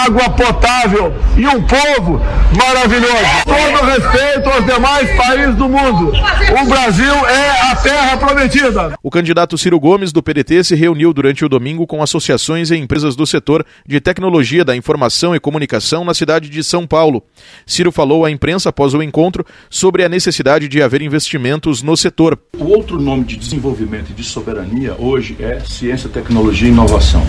água 0.04 0.30
potável 0.30 1.14
e 1.37 1.47
um 1.47 1.62
povo 1.62 2.21
maravilhoso. 2.57 3.14
Todo 3.45 3.85
respeito 3.87 4.49
aos 4.49 4.64
demais 4.66 5.16
países 5.16 5.54
do 5.54 5.69
mundo. 5.69 6.12
O 6.61 6.66
Brasil 6.66 7.14
é 7.26 7.71
a 7.71 7.76
terra 7.76 8.16
prometida. 8.16 8.99
O 9.02 9.11
candidato 9.11 9.57
Ciro 9.57 9.78
Gomes, 9.78 10.12
do 10.12 10.23
PDT, 10.23 10.64
se 10.64 10.75
reuniu 10.75 11.12
durante 11.12 11.45
o 11.45 11.49
domingo 11.49 11.87
com 11.87 12.02
associações 12.02 12.71
e 12.71 12.76
empresas 12.76 13.14
do 13.14 13.26
setor 13.26 13.64
de 13.87 14.00
tecnologia 14.00 14.64
da 14.64 14.75
informação 14.75 15.35
e 15.35 15.40
comunicação 15.40 16.04
na 16.04 16.14
cidade 16.14 16.49
de 16.49 16.64
São 16.64 16.87
Paulo. 16.87 17.23
Ciro 17.66 17.92
falou 17.92 18.25
à 18.25 18.30
imprensa 18.30 18.71
após 18.71 18.95
o 18.95 19.02
encontro 19.02 19.39
sobre 19.68 20.04
a 20.04 20.09
necessidade 20.09 20.68
de 20.68 20.82
haver 20.82 21.02
investimentos 21.02 21.82
no 21.82 21.97
setor. 21.97 22.38
O 22.59 22.64
outro 22.64 23.00
nome 23.00 23.25
de 23.25 23.37
desenvolvimento 23.37 24.11
e 24.11 24.14
de 24.14 24.25
soberania 24.25 24.94
hoje 24.99 25.37
é 25.40 25.61
ciência, 25.61 26.09
tecnologia 26.09 26.68
e 26.68 26.73
inovação. 26.73 27.23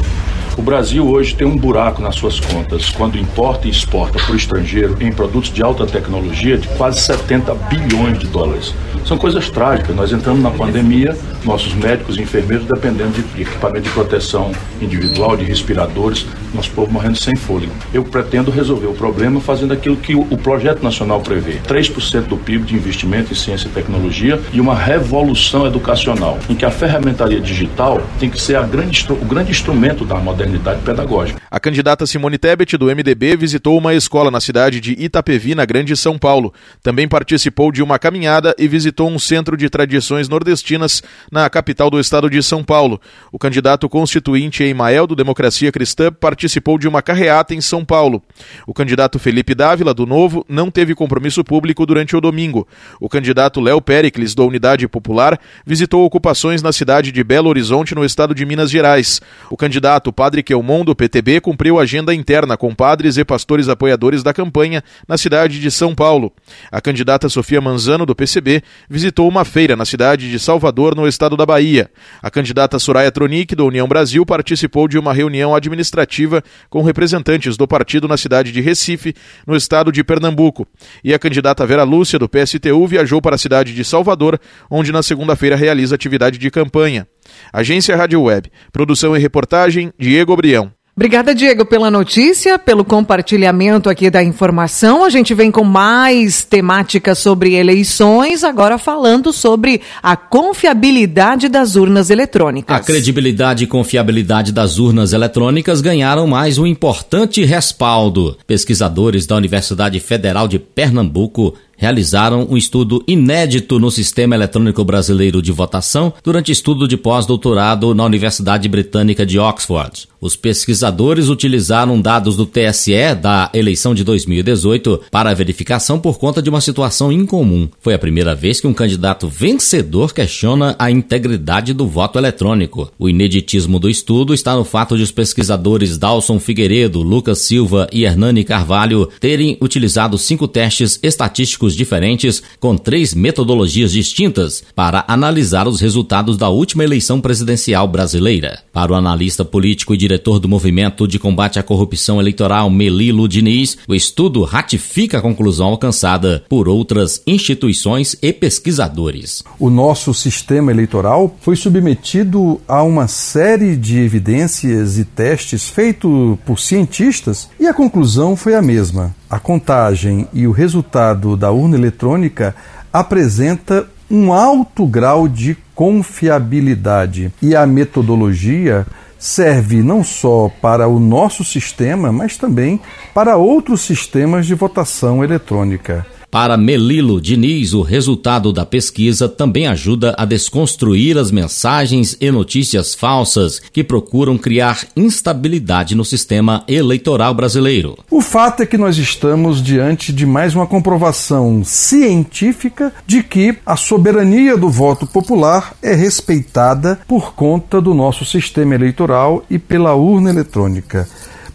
O 0.58 0.62
Brasil 0.62 1.08
hoje 1.08 1.34
tem 1.34 1.48
um 1.48 1.56
buraco 1.56 2.02
nas 2.02 2.16
suas 2.16 2.38
contas 2.40 2.90
quando 2.90 3.18
importa 3.18 3.68
e 3.68 3.72
exporta 3.72 4.20
para 4.20 4.34
o 4.34 4.36
estrangeiro 4.36 4.98
em 5.00 5.12
produtos 5.12 5.52
de 5.52 5.64
alta 5.64 5.88
tecnologia 5.88 6.58
de 6.58 6.68
quase 6.70 7.00
70 7.00 7.56
bilhões 7.56 8.20
de 8.20 8.28
dólares. 8.28 8.74
São 9.06 9.18
coisas 9.18 9.50
trágicas. 9.50 9.96
Nós 9.96 10.12
entramos 10.12 10.44
na 10.44 10.52
pandemia, 10.52 11.18
nossos 11.46 11.74
médicos 11.74 12.18
e 12.18 12.22
enfermeiros 12.22 12.68
dependendo 12.68 13.14
de 13.14 13.42
equipamento 13.42 13.84
de 13.84 13.90
proteção 13.92 14.52
individual, 14.82 15.38
de 15.38 15.46
respiradores, 15.46 16.28
nosso 16.54 16.70
povo 16.72 16.92
morrendo 16.92 17.18
sem 17.18 17.36
fôlego. 17.36 17.72
Eu 17.94 18.04
pretendo 18.04 18.52
resolver 18.52 18.88
o 18.88 18.94
problema 18.94 19.40
fazendo 19.40 19.72
aquilo 19.74 19.96
que 19.96 20.14
o 20.14 20.38
Projeto 20.38 20.84
Nacional 20.84 21.22
prevê: 21.22 21.60
3% 21.66 22.24
do 22.24 22.38
PIB 22.38 22.66
de 22.66 22.76
investimento 22.76 23.32
em 23.32 23.36
ciência 23.36 23.68
e 23.68 23.72
tecnologia 23.72 24.40
e 24.52 24.60
uma 24.60 24.76
revolução 24.76 25.66
educacional, 25.66 26.38
em 26.50 26.56
que 26.56 26.66
a 26.66 26.72
ferramentaria 26.72 27.40
digital 27.40 28.02
tem 28.20 28.30
que 28.30 28.40
ser 28.40 28.62
grande, 28.68 29.08
o 29.10 29.26
grande 29.26 29.52
instrumento 29.52 30.06
da 30.06 30.16
modernidade 30.16 30.41
pedagógica. 30.84 31.42
A 31.50 31.60
candidata 31.60 32.06
Simone 32.06 32.38
Tebet, 32.38 32.78
do 32.78 32.86
MDB, 32.86 33.36
visitou 33.36 33.78
uma 33.78 33.94
escola 33.94 34.32
na 34.32 34.40
cidade 34.40 34.80
de 34.80 34.94
Itapevi, 34.94 35.54
na 35.54 35.66
Grande 35.66 35.98
São 35.98 36.18
Paulo. 36.18 36.54
Também 36.82 37.08
participou 37.08 37.72
de 37.72 37.84
uma 37.84 38.00
caminhada 38.00 38.56
e 38.58 38.68
visitou 38.68 39.10
um 39.10 39.20
centro 39.20 39.58
de 39.58 39.70
tradições 39.70 40.30
nordestinas 40.30 41.04
na 41.32 41.50
capital 41.50 41.90
do 41.90 42.00
estado 42.00 42.30
de 42.30 42.42
São 42.42 42.64
Paulo. 42.64 43.02
O 43.32 43.38
candidato 43.38 43.90
constituinte 43.90 44.64
Emael, 44.64 45.06
do 45.06 45.16
Democracia 45.16 45.72
Cristã, 45.72 46.12
participou 46.12 46.78
de 46.78 46.88
uma 46.88 47.02
carreata 47.02 47.54
em 47.54 47.60
São 47.60 47.84
Paulo. 47.84 48.24
O 48.66 48.74
candidato 48.74 49.20
Felipe 49.20 49.54
Dávila, 49.54 49.94
do 49.94 50.06
Novo, 50.06 50.46
não 50.48 50.72
teve 50.72 50.96
compromisso 50.96 51.44
público 51.44 51.86
durante 51.86 52.16
o 52.16 52.22
domingo. 52.22 52.66
O 53.00 53.10
candidato 53.10 53.60
Léo 53.60 53.82
Pericles, 53.82 54.34
da 54.34 54.44
Unidade 54.44 54.88
Popular, 54.88 55.38
visitou 55.66 56.06
ocupações 56.06 56.62
na 56.62 56.72
cidade 56.72 57.12
de 57.12 57.24
Belo 57.24 57.50
Horizonte, 57.50 57.94
no 57.94 58.06
estado 58.06 58.34
de 58.34 58.46
Minas 58.46 58.72
Gerais. 58.72 59.20
O 59.50 59.58
candidato 59.58 60.14
Padre 60.14 60.31
Quelmon, 60.42 60.86
do 60.86 60.96
PTB, 60.96 61.42
cumpriu 61.42 61.78
agenda 61.80 62.14
interna 62.14 62.56
com 62.56 62.74
padres 62.74 63.18
e 63.18 63.26
pastores 63.26 63.68
apoiadores 63.68 64.24
da 64.24 64.34
campanha 64.34 64.82
na 65.08 65.18
cidade 65.18 65.60
de 65.60 65.70
São 65.70 65.94
Paulo. 65.94 66.32
A 66.72 66.80
candidata 66.80 67.28
Sofia 67.28 67.60
Manzano, 67.60 68.06
do 68.06 68.16
PCB, 68.16 68.64
visitou 68.90 69.28
uma 69.28 69.44
feira 69.44 69.76
na 69.76 69.84
cidade 69.84 70.30
de 70.32 70.40
Salvador, 70.40 70.96
no 70.96 71.08
estado 71.08 71.36
da 71.36 71.46
Bahia. 71.46 71.90
A 72.22 72.32
candidata 72.32 72.80
Soraya 72.80 73.12
Tronic, 73.12 73.56
da 73.56 73.66
União 73.66 73.88
Brasil, 73.88 74.26
participou 74.26 74.88
de 74.88 74.98
uma 74.98 75.14
reunião 75.14 75.54
administrativa 75.54 76.42
com 76.70 76.82
representantes 76.82 77.58
do 77.58 77.68
partido 77.68 78.08
na 78.08 78.16
cidade 78.16 78.52
de 78.52 78.62
Recife, 78.62 79.14
no 79.46 79.56
estado 79.56 79.92
de 79.92 80.04
Pernambuco. 80.04 80.68
E 81.04 81.14
a 81.14 81.20
candidata 81.20 81.66
Vera 81.66 81.84
Lúcia, 81.84 82.18
do 82.18 82.30
PSTU, 82.30 82.88
viajou 82.88 83.22
para 83.22 83.36
a 83.36 83.40
cidade 83.40 83.74
de 83.74 83.84
Salvador, 83.84 84.40
onde 84.70 84.92
na 84.92 85.04
segunda-feira 85.04 85.56
realiza 85.56 85.96
atividade 85.96 86.38
de 86.38 86.52
campanha. 86.52 87.08
Agência 87.52 87.96
Rádio 87.96 88.22
Web. 88.22 88.52
Produção 88.72 89.16
e 89.16 89.20
reportagem, 89.20 89.92
Diego 89.98 90.36
Brião. 90.36 90.72
Obrigada, 90.94 91.34
Diego, 91.34 91.66
pela 91.66 91.90
notícia, 91.90 92.60
pelo 92.60 92.84
compartilhamento 92.84 93.90
aqui 93.90 94.10
da 94.10 94.22
informação. 94.22 95.06
A 95.06 95.10
gente 95.10 95.34
vem 95.34 95.50
com 95.50 95.64
mais 95.64 96.44
temáticas 96.44 97.18
sobre 97.18 97.54
eleições, 97.54 98.44
agora 98.44 98.78
falando 98.78 99.32
sobre 99.32 99.82
a 100.04 100.18
confiabilidade 100.18 101.48
das 101.48 101.78
urnas 101.78 102.10
eletrônicas. 102.10 102.76
A 102.76 102.82
credibilidade 102.82 103.64
e 103.64 103.68
confiabilidade 103.68 104.52
das 104.52 104.80
urnas 104.80 105.14
eletrônicas 105.14 105.80
ganharam 105.80 106.28
mais 106.28 106.58
um 106.58 106.68
importante 106.68 107.44
respaldo. 107.46 108.38
Pesquisadores 108.46 109.26
da 109.26 109.38
Universidade 109.38 109.98
Federal 110.02 110.46
de 110.46 110.60
Pernambuco 110.60 111.56
realizaram 111.82 112.46
um 112.48 112.56
estudo 112.56 113.04
inédito 113.08 113.80
no 113.80 113.90
sistema 113.90 114.36
eletrônico 114.36 114.86
brasileiro 114.86 115.42
de 115.42 115.52
votação 115.52 116.14
durante 116.24 116.52
estudo 116.52 116.88
de 116.88 116.96
pós-doutorado 116.96 117.96
na 117.96 118.06
Universidade 118.06 118.70
Britânica 118.70 119.26
de 119.26 119.40
Oxford. 119.40 120.08
Os 120.22 120.36
pesquisadores 120.36 121.30
utilizaram 121.30 122.00
dados 122.00 122.38
do 122.38 122.46
TSE 122.46 123.16
da 123.20 123.50
eleição 123.56 123.96
de 123.96 124.04
2018 124.04 125.02
para 125.10 125.32
a 125.32 125.34
verificação 125.34 126.00
por 126.00 126.20
conta 126.20 126.44
de 126.44 126.50
uma 126.52 126.62
situação 126.62 127.12
incomum. 127.12 127.68
Foi 127.80 127.96
a 127.96 128.00
primeira 128.00 128.36
vez 128.36 128.62
que 128.62 128.68
um 128.68 128.74
candidato 128.74 129.28
vencedor 129.28 130.14
questiona 130.14 130.76
a 130.78 130.92
integridade 130.92 131.74
do 131.74 131.88
voto 131.88 132.20
eletrônico. 132.20 132.92
O 133.00 133.10
ineditismo 133.10 133.80
do 133.80 133.90
estudo 133.90 134.32
está 134.32 134.56
no 134.56 134.64
fato 134.64 134.96
de 134.96 135.02
os 135.02 135.12
pesquisadores 135.12 135.98
Dalson 135.98 136.40
Figueiredo, 136.40 137.02
Lucas 137.02 137.40
Silva 137.40 137.88
e 137.92 138.04
Hernani 138.04 138.44
Carvalho 138.44 139.10
terem 139.20 139.58
utilizado 139.60 140.20
cinco 140.20 140.48
testes 140.48 141.00
estatísticos 141.02 141.71
diferentes 141.76 142.42
com 142.60 142.76
três 142.78 143.14
metodologias 143.14 143.92
distintas 143.92 144.64
para 144.76 145.04
analisar 145.08 145.68
os 145.68 145.80
resultados 145.80 146.38
da 146.38 146.50
última 146.50 146.84
eleição 146.84 147.20
presidencial 147.22 147.88
brasileira. 147.88 148.60
Para 148.72 148.92
o 148.92 148.96
analista 148.96 149.44
político 149.44 149.94
e 149.94 149.98
diretor 149.98 150.40
do 150.40 150.48
Movimento 150.48 151.08
de 151.08 151.20
Combate 151.20 151.60
à 151.60 151.64
Corrupção 151.64 152.20
Eleitoral 152.20 152.70
Melilo 152.70 153.28
Diniz, 153.28 153.78
o 153.88 153.96
estudo 153.96 154.44
ratifica 154.44 155.18
a 155.18 155.22
conclusão 155.22 155.68
alcançada 155.68 156.44
por 156.50 156.68
outras 156.68 157.22
instituições 157.26 158.16
e 158.22 158.34
pesquisadores. 158.34 159.44
O 159.60 159.70
nosso 159.70 160.14
sistema 160.14 160.72
eleitoral 160.72 161.36
foi 161.42 161.56
submetido 161.56 162.60
a 162.68 162.84
uma 162.84 163.08
série 163.08 163.76
de 163.76 164.00
evidências 164.00 164.98
e 164.98 165.06
testes 165.06 165.70
feitos 165.70 166.38
por 166.46 166.60
cientistas 166.60 167.50
e 167.60 167.68
a 167.68 167.74
conclusão 167.74 168.36
foi 168.36 168.56
a 168.56 168.62
mesma. 168.62 169.16
A 169.32 169.40
contagem 169.40 170.28
e 170.34 170.46
o 170.46 170.52
resultado 170.52 171.38
da 171.38 171.52
urna 171.52 171.78
eletrônica 171.78 172.54
apresenta 172.92 173.88
um 174.10 174.34
alto 174.34 174.86
grau 174.86 175.26
de 175.26 175.56
confiabilidade 175.74 177.34
e 177.42 177.56
a 177.56 177.66
metodologia 177.66 178.86
serve 179.18 179.82
não 179.82 180.04
só 180.04 180.52
para 180.62 180.90
o 180.90 181.00
nosso 181.00 181.46
sistema, 181.46 182.12
mas 182.12 182.36
também 182.36 182.82
para 183.14 183.38
outros 183.38 183.80
sistemas 183.84 184.46
de 184.46 184.54
votação 184.54 185.24
eletrônica. 185.24 186.06
Para 186.32 186.56
Melilo 186.56 187.20
Diniz, 187.20 187.74
o 187.74 187.82
resultado 187.82 188.54
da 188.54 188.66
pesquisa 188.66 189.28
também 189.28 189.68
ajuda 189.68 190.16
a 190.18 190.24
desconstruir 190.24 191.18
as 191.18 191.30
mensagens 191.30 192.16
e 192.22 192.32
notícias 192.32 192.96
falsas 192.96 193.60
que 193.60 193.84
procuram 193.84 194.38
criar 194.38 194.88
instabilidade 194.96 195.94
no 195.94 196.06
sistema 196.06 196.64
eleitoral 196.70 197.34
brasileiro. 197.34 197.98
O 198.10 198.22
fato 198.22 198.64
é 198.64 198.66
que 198.66 198.78
nós 198.78 198.98
estamos 198.98 199.62
diante 199.62 200.14
de 200.14 200.26
mais 200.26 200.56
uma 200.56 200.66
comprovação 200.66 201.66
científica 201.66 202.94
de 203.06 203.24
que 203.24 203.58
a 203.66 203.76
soberania 203.76 204.56
do 204.56 204.70
voto 204.70 205.06
popular 205.06 205.74
é 205.84 205.94
respeitada 205.94 206.98
por 207.10 207.34
conta 207.34 207.82
do 207.82 207.94
nosso 207.94 208.24
sistema 208.24 208.74
eleitoral 208.74 209.44
e 209.50 209.60
pela 209.60 209.96
urna 209.96 210.30
eletrônica. 210.30 211.10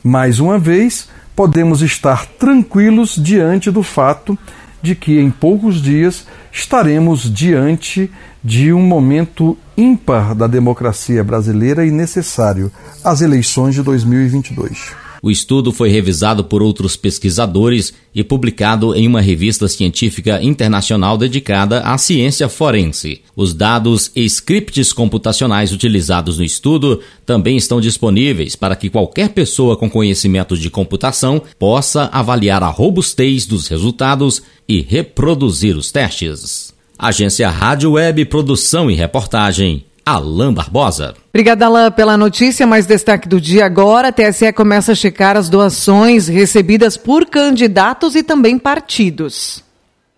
Mais 0.04 0.38
uma 0.38 0.58
vez, 0.58 1.08
podemos 1.34 1.80
estar 1.80 2.26
tranquilos 2.26 3.16
diante 3.16 3.70
do 3.70 3.82
fato 3.82 4.38
de 4.86 4.94
que 4.94 5.18
em 5.18 5.30
poucos 5.30 5.82
dias 5.82 6.24
estaremos 6.52 7.28
diante 7.30 8.08
de 8.42 8.72
um 8.72 8.80
momento 8.80 9.58
ímpar 9.76 10.32
da 10.32 10.46
democracia 10.46 11.24
brasileira 11.24 11.84
e 11.84 11.90
necessário, 11.90 12.70
as 13.02 13.20
eleições 13.20 13.74
de 13.74 13.82
2022. 13.82 14.94
O 15.22 15.30
estudo 15.30 15.72
foi 15.72 15.88
revisado 15.88 16.44
por 16.44 16.62
outros 16.62 16.94
pesquisadores 16.94 17.92
e 18.14 18.22
publicado 18.22 18.94
em 18.94 19.08
uma 19.08 19.20
revista 19.20 19.66
científica 19.66 20.40
internacional 20.40 21.18
dedicada 21.18 21.80
à 21.80 21.98
ciência 21.98 22.48
forense. 22.48 23.22
Os 23.34 23.52
dados 23.52 24.10
e 24.14 24.24
scripts 24.24 24.92
computacionais 24.92 25.72
utilizados 25.72 26.38
no 26.38 26.44
estudo 26.44 27.00
também 27.24 27.56
estão 27.56 27.80
disponíveis 27.80 28.54
para 28.54 28.76
que 28.76 28.88
qualquer 28.88 29.30
pessoa 29.30 29.76
com 29.76 29.90
conhecimento 29.90 30.56
de 30.56 30.70
computação 30.70 31.42
possa 31.58 32.08
avaliar 32.12 32.62
a 32.62 32.68
robustez 32.68 33.46
dos 33.46 33.66
resultados 33.66 34.42
e 34.68 34.80
reproduzir 34.80 35.76
os 35.76 35.90
testes. 35.90 36.74
Agência 36.98 37.50
Rádio 37.50 37.92
Web 37.92 38.24
Produção 38.26 38.90
e 38.90 38.94
Reportagem 38.94 39.84
Alain 40.04 40.52
Barbosa. 40.52 41.14
Obrigada, 41.30 41.66
Alain, 41.66 41.90
pela 41.90 42.16
notícia. 42.16 42.66
Mais 42.66 42.86
destaque 42.86 43.28
do 43.28 43.40
dia 43.40 43.66
agora: 43.66 44.08
a 44.08 44.12
TSE 44.12 44.52
começa 44.52 44.92
a 44.92 44.94
checar 44.94 45.36
as 45.36 45.48
doações 45.48 46.28
recebidas 46.28 46.96
por 46.96 47.26
candidatos 47.26 48.14
e 48.14 48.22
também 48.22 48.56
partidos. 48.56 49.65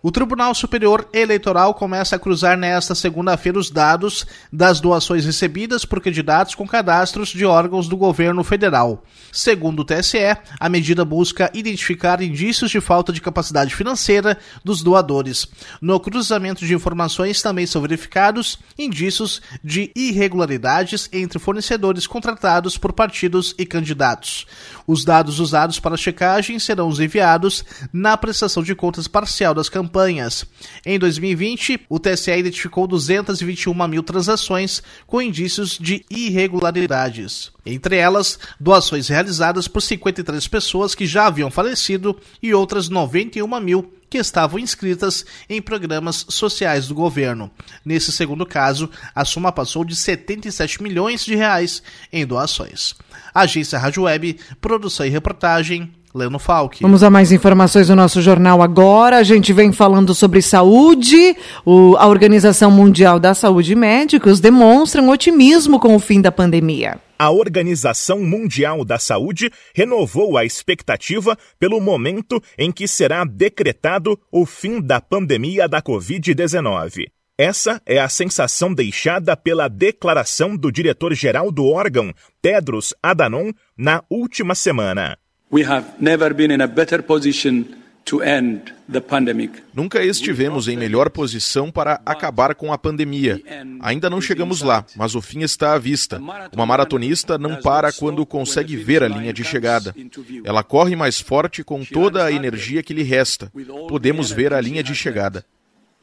O 0.01 0.11
Tribunal 0.11 0.55
Superior 0.55 1.09
Eleitoral 1.11 1.73
começa 1.73 2.15
a 2.15 2.19
cruzar 2.19 2.57
nesta 2.57 2.95
segunda-feira 2.95 3.59
os 3.59 3.69
dados 3.69 4.25
das 4.49 4.79
doações 4.79 5.25
recebidas 5.25 5.83
por 5.83 5.99
candidatos 5.99 6.55
com 6.55 6.65
cadastros 6.65 7.27
de 7.27 7.45
órgãos 7.45 7.89
do 7.89 7.97
governo 7.97 8.41
federal. 8.41 9.03
Segundo 9.29 9.81
o 9.81 9.83
TSE, 9.83 10.37
a 10.57 10.69
medida 10.69 11.03
busca 11.03 11.51
identificar 11.53 12.21
indícios 12.21 12.71
de 12.71 12.79
falta 12.79 13.11
de 13.11 13.19
capacidade 13.19 13.75
financeira 13.75 14.37
dos 14.63 14.81
doadores. 14.81 15.45
No 15.81 15.99
cruzamento 15.99 16.65
de 16.65 16.73
informações 16.73 17.41
também 17.41 17.67
são 17.67 17.81
verificados 17.81 18.57
indícios 18.77 19.41
de 19.61 19.91
irregularidades 19.93 21.09
entre 21.11 21.39
fornecedores 21.39 22.07
contratados 22.07 22.77
por 22.77 22.93
partidos 22.93 23.53
e 23.57 23.65
candidatos. 23.65 24.47
Os 24.87 25.03
dados 25.03 25.41
usados 25.41 25.77
para 25.77 25.97
checagem 25.97 26.57
serão 26.57 26.87
os 26.87 27.01
enviados 27.01 27.65
na 27.91 28.15
prestação 28.15 28.63
de 28.63 28.73
contas 28.73 29.05
parcial 29.05 29.53
das 29.53 29.67
campanhas 29.67 29.88
campanhas. 29.89 30.45
Em 30.85 30.99
2020, 30.99 31.81
o 31.89 31.99
TSE 31.99 32.31
identificou 32.31 32.85
221 32.85 33.87
mil 33.87 34.03
transações 34.03 34.83
com 35.07 35.21
indícios 35.21 35.77
de 35.79 36.05
irregularidades. 36.09 37.51
Entre 37.65 37.97
elas, 37.97 38.37
doações 38.59 39.07
realizadas 39.07 39.67
por 39.67 39.81
53 39.81 40.47
pessoas 40.47 40.93
que 40.93 41.07
já 41.07 41.25
haviam 41.25 41.49
falecido 41.49 42.17
e 42.41 42.53
outras 42.53 42.87
91 42.87 43.59
mil 43.59 43.93
que 44.09 44.17
estavam 44.17 44.59
inscritas 44.59 45.23
em 45.47 45.61
programas 45.61 46.25
sociais 46.29 46.87
do 46.87 46.95
governo. 46.95 47.51
Nesse 47.85 48.11
segundo 48.11 48.45
caso, 48.45 48.89
a 49.13 49.23
soma 49.23 49.51
passou 49.51 49.85
de 49.85 49.95
77 49.95 50.81
milhões 50.81 51.23
de 51.23 51.35
reais 51.35 51.83
em 52.11 52.25
doações. 52.25 52.95
Agência 53.33 53.77
Rádio 53.77 54.03
Web, 54.03 54.39
produção 54.59 55.05
e 55.05 55.09
reportagem, 55.09 55.93
Leno 56.13 56.39
Falck. 56.39 56.81
Vamos 56.81 57.03
a 57.03 57.09
mais 57.09 57.31
informações 57.31 57.87
do 57.87 57.95
nosso 57.95 58.21
jornal 58.21 58.61
agora. 58.61 59.17
A 59.17 59.23
gente 59.23 59.53
vem 59.53 59.71
falando 59.71 60.13
sobre 60.15 60.41
saúde. 60.41 61.35
O, 61.65 61.95
a 61.97 62.07
Organização 62.07 62.71
Mundial 62.71 63.19
da 63.19 63.33
Saúde 63.33 63.73
e 63.73 63.75
Médicos 63.75 64.39
demonstram 64.39 65.09
otimismo 65.09 65.79
com 65.79 65.95
o 65.95 65.99
fim 65.99 66.21
da 66.21 66.31
pandemia. 66.31 66.99
A 67.17 67.31
Organização 67.31 68.21
Mundial 68.21 68.85
da 68.85 68.97
Saúde 68.97 69.51
renovou 69.75 70.37
a 70.37 70.45
expectativa 70.45 71.37
pelo 71.59 71.81
momento 71.81 72.41
em 72.57 72.71
que 72.71 72.87
será 72.87 73.25
decretado 73.25 74.17
o 74.31 74.45
fim 74.45 74.79
da 74.79 75.01
pandemia 75.01 75.67
da 75.67 75.81
Covid-19. 75.81 77.07
Essa 77.37 77.81
é 77.85 77.99
a 77.99 78.09
sensação 78.09 78.73
deixada 78.73 79.35
pela 79.37 79.69
declaração 79.69 80.57
do 80.57 80.71
diretor-geral 80.71 81.51
do 81.51 81.65
órgão, 81.67 82.13
Tedros 82.41 82.93
Adhanom, 83.01 83.51
na 83.77 84.03
última 84.09 84.55
semana. 84.55 85.17
We 85.51 85.65
have 85.65 85.93
never 85.99 86.33
been 86.33 86.51
in 86.51 86.61
a 86.61 86.67
better 86.67 87.01
position 87.01 87.65
to 88.05 88.21
end 88.21 88.73
the 88.91 89.01
pandemic. 89.01 89.63
Nunca 89.73 90.03
estivemos 90.03 90.67
em 90.67 90.77
melhor 90.77 91.09
posição 91.09 91.71
para 91.71 91.99
acabar 92.05 92.53
com 92.53 92.71
a 92.71 92.77
pandemia. 92.77 93.41
Ainda 93.81 94.09
não 94.09 94.21
chegamos 94.21 94.61
lá, 94.61 94.85
mas 94.95 95.15
o 95.15 95.21
fim 95.21 95.41
está 95.41 95.73
à 95.73 95.79
vista. 95.79 96.21
Uma 96.53 96.65
maratonista 96.65 97.37
não 97.37 97.55
para 97.57 97.91
quando 97.91 98.25
consegue 98.25 98.75
ver 98.75 99.03
a 99.03 99.07
linha 99.07 99.33
de 99.33 99.43
chegada. 99.43 99.95
Ela 100.43 100.63
corre 100.63 100.95
mais 100.95 101.19
forte 101.19 101.63
com 101.63 101.83
toda 101.83 102.25
a 102.25 102.31
energia 102.31 102.83
que 102.83 102.93
lhe 102.93 103.03
resta. 103.03 103.51
Podemos 103.87 104.31
ver 104.31 104.53
a 104.53 104.61
linha 104.61 104.83
de 104.83 104.93
chegada. 104.93 105.45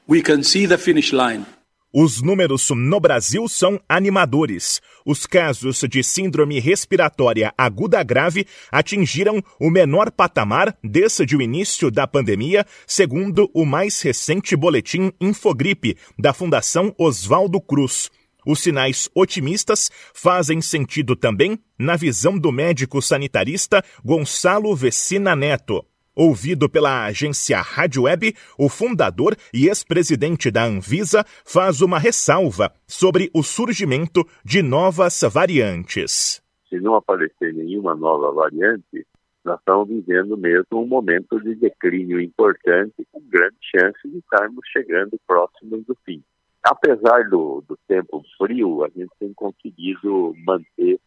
We 0.08 0.22
can 0.22 0.42
see 0.42 0.68
the 0.68 0.78
finish 0.78 1.12
line. 1.12 1.44
Os 1.98 2.20
números 2.20 2.68
no 2.68 3.00
Brasil 3.00 3.48
são 3.48 3.80
animadores. 3.88 4.82
Os 5.06 5.24
casos 5.24 5.82
de 5.88 6.04
síndrome 6.04 6.60
respiratória 6.60 7.54
aguda 7.56 8.02
grave 8.02 8.46
atingiram 8.70 9.42
o 9.58 9.70
menor 9.70 10.10
patamar 10.10 10.76
desde 10.84 11.34
o 11.34 11.40
início 11.40 11.90
da 11.90 12.06
pandemia, 12.06 12.66
segundo 12.86 13.50
o 13.54 13.64
mais 13.64 14.02
recente 14.02 14.54
boletim 14.54 15.10
Infogripe 15.18 15.96
da 16.18 16.34
Fundação 16.34 16.94
Oswaldo 16.98 17.58
Cruz. 17.62 18.10
Os 18.46 18.60
sinais 18.60 19.08
otimistas 19.14 19.90
fazem 20.12 20.60
sentido 20.60 21.16
também 21.16 21.58
na 21.78 21.96
visão 21.96 22.38
do 22.38 22.52
médico 22.52 23.00
sanitarista 23.00 23.82
Gonçalo 24.04 24.76
Vecina 24.76 25.34
Neto. 25.34 25.82
Ouvido 26.18 26.66
pela 26.66 27.04
agência 27.04 27.60
Rádio 27.60 28.04
Web, 28.04 28.34
o 28.58 28.70
fundador 28.70 29.36
e 29.52 29.68
ex-presidente 29.68 30.50
da 30.50 30.64
Anvisa 30.64 31.22
faz 31.44 31.82
uma 31.82 31.98
ressalva 31.98 32.72
sobre 32.86 33.30
o 33.34 33.42
surgimento 33.42 34.26
de 34.42 34.62
novas 34.62 35.20
variantes. 35.30 36.42
Se 36.70 36.80
não 36.80 36.94
aparecer 36.94 37.52
nenhuma 37.52 37.94
nova 37.94 38.32
variante, 38.32 39.06
nós 39.44 39.58
estamos 39.58 39.88
vivendo 39.88 40.38
mesmo 40.38 40.64
um 40.72 40.86
momento 40.86 41.38
de 41.38 41.54
declínio 41.54 42.18
importante, 42.18 43.06
com 43.12 43.20
grande 43.28 43.58
chance 43.60 44.08
de 44.08 44.16
estarmos 44.16 44.66
chegando 44.72 45.20
próximos 45.26 45.84
do 45.84 45.94
fim. 46.02 46.24
Apesar 46.62 47.28
do, 47.28 47.62
do 47.68 47.78
tempo 47.86 48.24
frio, 48.38 48.82
a 48.84 48.88
gente 48.88 49.12
tem 49.20 49.34
conseguido 49.34 50.34
manter 50.46 50.98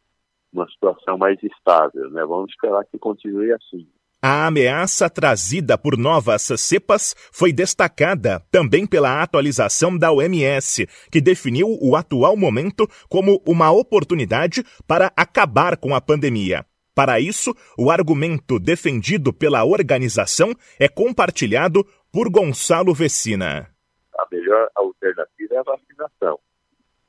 uma 0.53 0.69
situação 0.69 1.17
mais 1.17 1.41
estável. 1.41 2.11
Né? 2.11 2.23
Vamos 2.23 2.51
esperar 2.51 2.85
que 2.85 2.99
continue 2.99 3.51
assim. 3.51 3.87
A 4.21 4.47
ameaça 4.47 5.09
trazida 5.09 5.77
por 5.77 5.97
novas 5.97 6.41
cepas 6.57 7.15
foi 7.31 7.53
destacada 7.53 8.41
também 8.51 8.85
pela 8.85 9.23
atualização 9.23 9.97
da 9.97 10.11
OMS, 10.11 10.85
que 11.09 11.21
definiu 11.21 11.77
o 11.81 11.95
atual 11.95 12.35
momento 12.35 12.85
como 13.07 13.41
uma 13.47 13.71
oportunidade 13.71 14.61
para 14.85 15.09
acabar 15.15 15.77
com 15.77 15.95
a 15.95 16.01
pandemia. 16.01 16.65
Para 16.93 17.17
isso, 17.21 17.55
o 17.77 17.89
argumento 17.89 18.59
defendido 18.59 19.31
pela 19.31 19.63
organização 19.63 20.51
é 20.77 20.89
compartilhado 20.89 21.87
por 22.11 22.29
Gonçalo 22.29 22.93
Vecina. 22.93 23.69
A 24.17 24.27
melhor 24.29 24.67
alternativa 24.75 25.55
é 25.55 25.57
a 25.59 25.63
vacinação. 25.63 26.39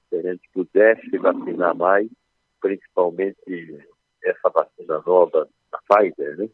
Se 0.09 0.17
a 0.17 0.23
gente 0.23 0.49
pudesse 0.55 1.19
vacinar 1.19 1.75
mais, 1.75 2.09
principalmente 2.61 3.85
essa 4.23 4.49
vacina 4.49 5.03
nova 5.05 5.49
da 5.73 5.79
Pfizer, 5.89 6.37
né? 6.37 6.49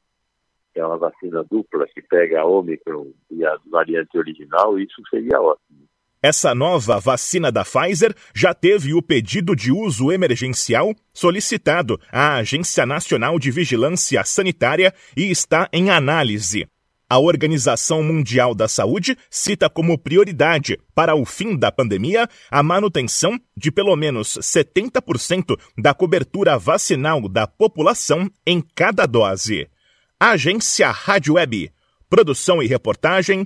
Que 0.76 0.80
é 0.80 0.84
uma 0.84 0.98
vacina 0.98 1.42
dupla 1.50 1.86
que 1.86 2.02
pega 2.02 2.42
a 2.42 2.44
Omicron 2.44 3.06
e 3.30 3.42
a 3.46 3.56
variante 3.70 4.18
original, 4.18 4.78
isso 4.78 5.00
seria 5.08 5.40
ótimo. 5.40 5.88
Essa 6.22 6.54
nova 6.54 7.00
vacina 7.00 7.50
da 7.50 7.64
Pfizer 7.64 8.14
já 8.34 8.52
teve 8.52 8.92
o 8.92 9.00
pedido 9.00 9.56
de 9.56 9.72
uso 9.72 10.12
emergencial 10.12 10.94
solicitado 11.14 11.98
à 12.12 12.34
Agência 12.36 12.84
Nacional 12.84 13.38
de 13.38 13.50
Vigilância 13.50 14.22
Sanitária 14.22 14.92
e 15.16 15.30
está 15.30 15.66
em 15.72 15.88
análise. 15.88 16.68
A 17.08 17.18
Organização 17.18 18.02
Mundial 18.02 18.54
da 18.54 18.68
Saúde 18.68 19.16
cita 19.30 19.70
como 19.70 19.96
prioridade 19.96 20.78
para 20.94 21.14
o 21.14 21.24
fim 21.24 21.56
da 21.56 21.72
pandemia 21.72 22.28
a 22.50 22.62
manutenção 22.62 23.40
de 23.56 23.72
pelo 23.72 23.96
menos 23.96 24.36
70% 24.42 25.58
da 25.78 25.94
cobertura 25.94 26.58
vacinal 26.58 27.26
da 27.30 27.46
população 27.46 28.28
em 28.44 28.60
cada 28.74 29.06
dose. 29.06 29.70
Agência 30.18 30.90
Rádio 30.90 31.34
Web. 31.34 31.70
Produção 32.08 32.62
e 32.62 32.66
reportagem, 32.66 33.44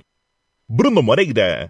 Bruno 0.69 1.03
Moreira. 1.03 1.69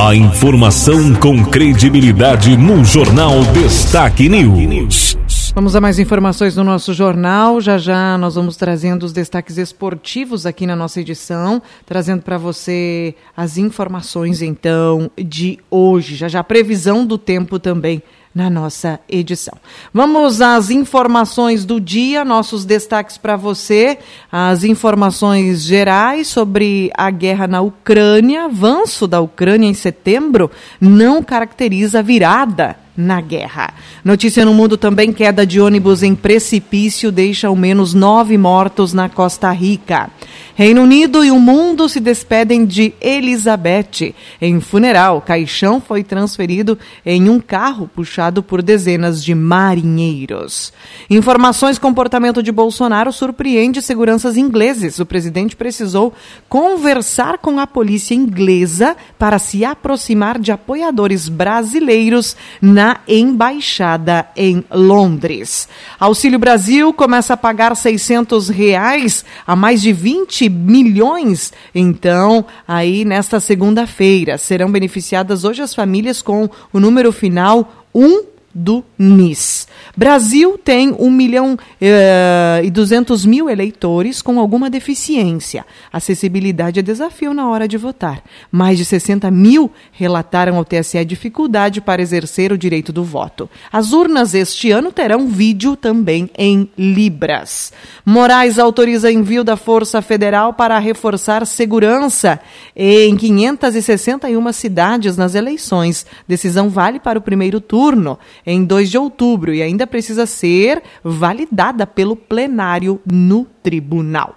A 0.00 0.14
informação 0.14 1.16
com 1.16 1.44
credibilidade 1.46 2.56
no 2.56 2.84
Jornal 2.84 3.42
Destaque 3.52 4.28
News. 4.28 5.16
Vamos 5.52 5.74
a 5.74 5.80
mais 5.80 5.98
informações 5.98 6.54
no 6.54 6.62
nosso 6.62 6.94
jornal. 6.94 7.60
Já 7.60 7.76
já 7.76 8.16
nós 8.16 8.36
vamos 8.36 8.56
trazendo 8.56 9.04
os 9.04 9.12
destaques 9.12 9.58
esportivos 9.58 10.46
aqui 10.46 10.64
na 10.64 10.76
nossa 10.76 11.00
edição, 11.00 11.60
trazendo 11.84 12.22
para 12.22 12.38
você 12.38 13.16
as 13.36 13.58
informações 13.58 14.42
então 14.42 15.10
de 15.18 15.58
hoje. 15.68 16.14
Já 16.14 16.28
já 16.28 16.44
previsão 16.44 17.04
do 17.04 17.18
tempo 17.18 17.58
também 17.58 18.00
na 18.36 18.50
nossa 18.50 19.00
edição. 19.08 19.54
Vamos 19.94 20.42
às 20.42 20.68
informações 20.68 21.64
do 21.64 21.80
dia, 21.80 22.22
nossos 22.22 22.66
destaques 22.66 23.16
para 23.16 23.34
você, 23.34 23.96
as 24.30 24.62
informações 24.62 25.64
gerais 25.64 26.28
sobre 26.28 26.90
a 26.94 27.10
guerra 27.10 27.46
na 27.46 27.62
Ucrânia, 27.62 28.44
avanço 28.44 29.06
da 29.06 29.22
Ucrânia 29.22 29.66
em 29.66 29.72
setembro 29.72 30.50
não 30.78 31.22
caracteriza 31.22 32.02
virada 32.02 32.76
na 32.94 33.22
guerra. 33.22 33.72
Notícia 34.04 34.44
no 34.44 34.54
mundo 34.54 34.76
também: 34.76 35.12
queda 35.12 35.46
de 35.46 35.58
ônibus 35.58 36.02
em 36.02 36.14
precipício 36.14 37.12
deixa 37.12 37.48
ao 37.48 37.56
menos 37.56 37.94
nove 37.94 38.36
mortos 38.36 38.92
na 38.92 39.08
Costa 39.08 39.50
Rica. 39.50 40.10
Reino 40.58 40.84
Unido 40.84 41.22
e 41.22 41.30
o 41.30 41.38
mundo 41.38 41.86
se 41.86 42.00
despedem 42.00 42.64
de 42.64 42.94
Elizabeth. 42.98 44.14
Em 44.40 44.58
funeral, 44.58 45.20
caixão 45.20 45.82
foi 45.82 46.02
transferido 46.02 46.78
em 47.04 47.28
um 47.28 47.38
carro 47.38 47.90
puxado 47.94 48.42
por 48.42 48.62
dezenas 48.62 49.22
de 49.22 49.34
marinheiros. 49.34 50.72
Informações: 51.10 51.78
comportamento 51.78 52.42
de 52.42 52.50
Bolsonaro 52.50 53.12
surpreende 53.12 53.82
seguranças 53.82 54.38
ingleses. 54.38 54.98
O 54.98 55.04
presidente 55.04 55.54
precisou 55.54 56.14
conversar 56.48 57.36
com 57.36 57.60
a 57.60 57.66
polícia 57.66 58.14
inglesa 58.14 58.96
para 59.18 59.38
se 59.38 59.62
aproximar 59.62 60.38
de 60.38 60.52
apoiadores 60.52 61.28
brasileiros 61.28 62.34
na 62.62 63.00
embaixada 63.06 64.26
em 64.34 64.64
Londres. 64.70 65.68
Auxílio 66.00 66.38
Brasil 66.38 66.94
começa 66.94 67.34
a 67.34 67.36
pagar 67.36 67.76
600 67.76 68.48
reais 68.48 69.22
a 69.46 69.54
mais 69.54 69.82
de 69.82 69.92
20 69.92 70.45
20 70.48 70.76
milhões. 70.86 71.52
Então, 71.74 72.44
aí 72.66 73.04
nesta 73.04 73.40
segunda-feira 73.40 74.38
serão 74.38 74.70
beneficiadas 74.70 75.44
hoje 75.44 75.62
as 75.62 75.74
famílias 75.74 76.22
com 76.22 76.48
o 76.72 76.80
número 76.80 77.12
final 77.12 77.86
1 77.94 78.35
do 78.58 78.82
NIS. 78.98 79.68
Brasil 79.94 80.56
tem 80.56 80.96
1 80.98 81.10
milhão 81.10 81.58
eh, 81.78 82.62
e 82.64 82.70
200 82.70 83.26
mil 83.26 83.50
eleitores 83.50 84.22
com 84.22 84.40
alguma 84.40 84.70
deficiência. 84.70 85.66
Acessibilidade 85.92 86.80
é 86.80 86.82
desafio 86.82 87.34
na 87.34 87.50
hora 87.50 87.68
de 87.68 87.76
votar. 87.76 88.22
Mais 88.50 88.78
de 88.78 88.86
60 88.86 89.30
mil 89.30 89.70
relataram 89.92 90.56
ao 90.56 90.64
TSE 90.64 91.04
dificuldade 91.04 91.82
para 91.82 92.00
exercer 92.00 92.50
o 92.50 92.56
direito 92.56 92.94
do 92.94 93.04
voto. 93.04 93.50
As 93.70 93.92
urnas 93.92 94.32
este 94.32 94.70
ano 94.70 94.90
terão 94.90 95.28
vídeo 95.28 95.76
também 95.76 96.30
em 96.38 96.70
Libras. 96.78 97.74
Moraes 98.06 98.58
autoriza 98.58 99.12
envio 99.12 99.44
da 99.44 99.56
Força 99.56 100.00
Federal 100.00 100.54
para 100.54 100.78
reforçar 100.78 101.46
segurança 101.46 102.40
em 102.74 103.14
561 103.16 104.52
cidades 104.52 105.16
nas 105.16 105.34
eleições. 105.34 106.06
Decisão 106.26 106.70
vale 106.70 106.98
para 106.98 107.18
o 107.18 107.22
primeiro 107.22 107.60
turno 107.60 108.18
em 108.46 108.64
2 108.64 108.90
de 108.90 108.96
outubro 108.96 109.52
e 109.52 109.60
ainda 109.60 109.86
precisa 109.86 110.24
ser 110.24 110.82
validada 111.02 111.86
pelo 111.86 112.14
plenário 112.14 113.00
no 113.04 113.44
tribunal. 113.62 114.36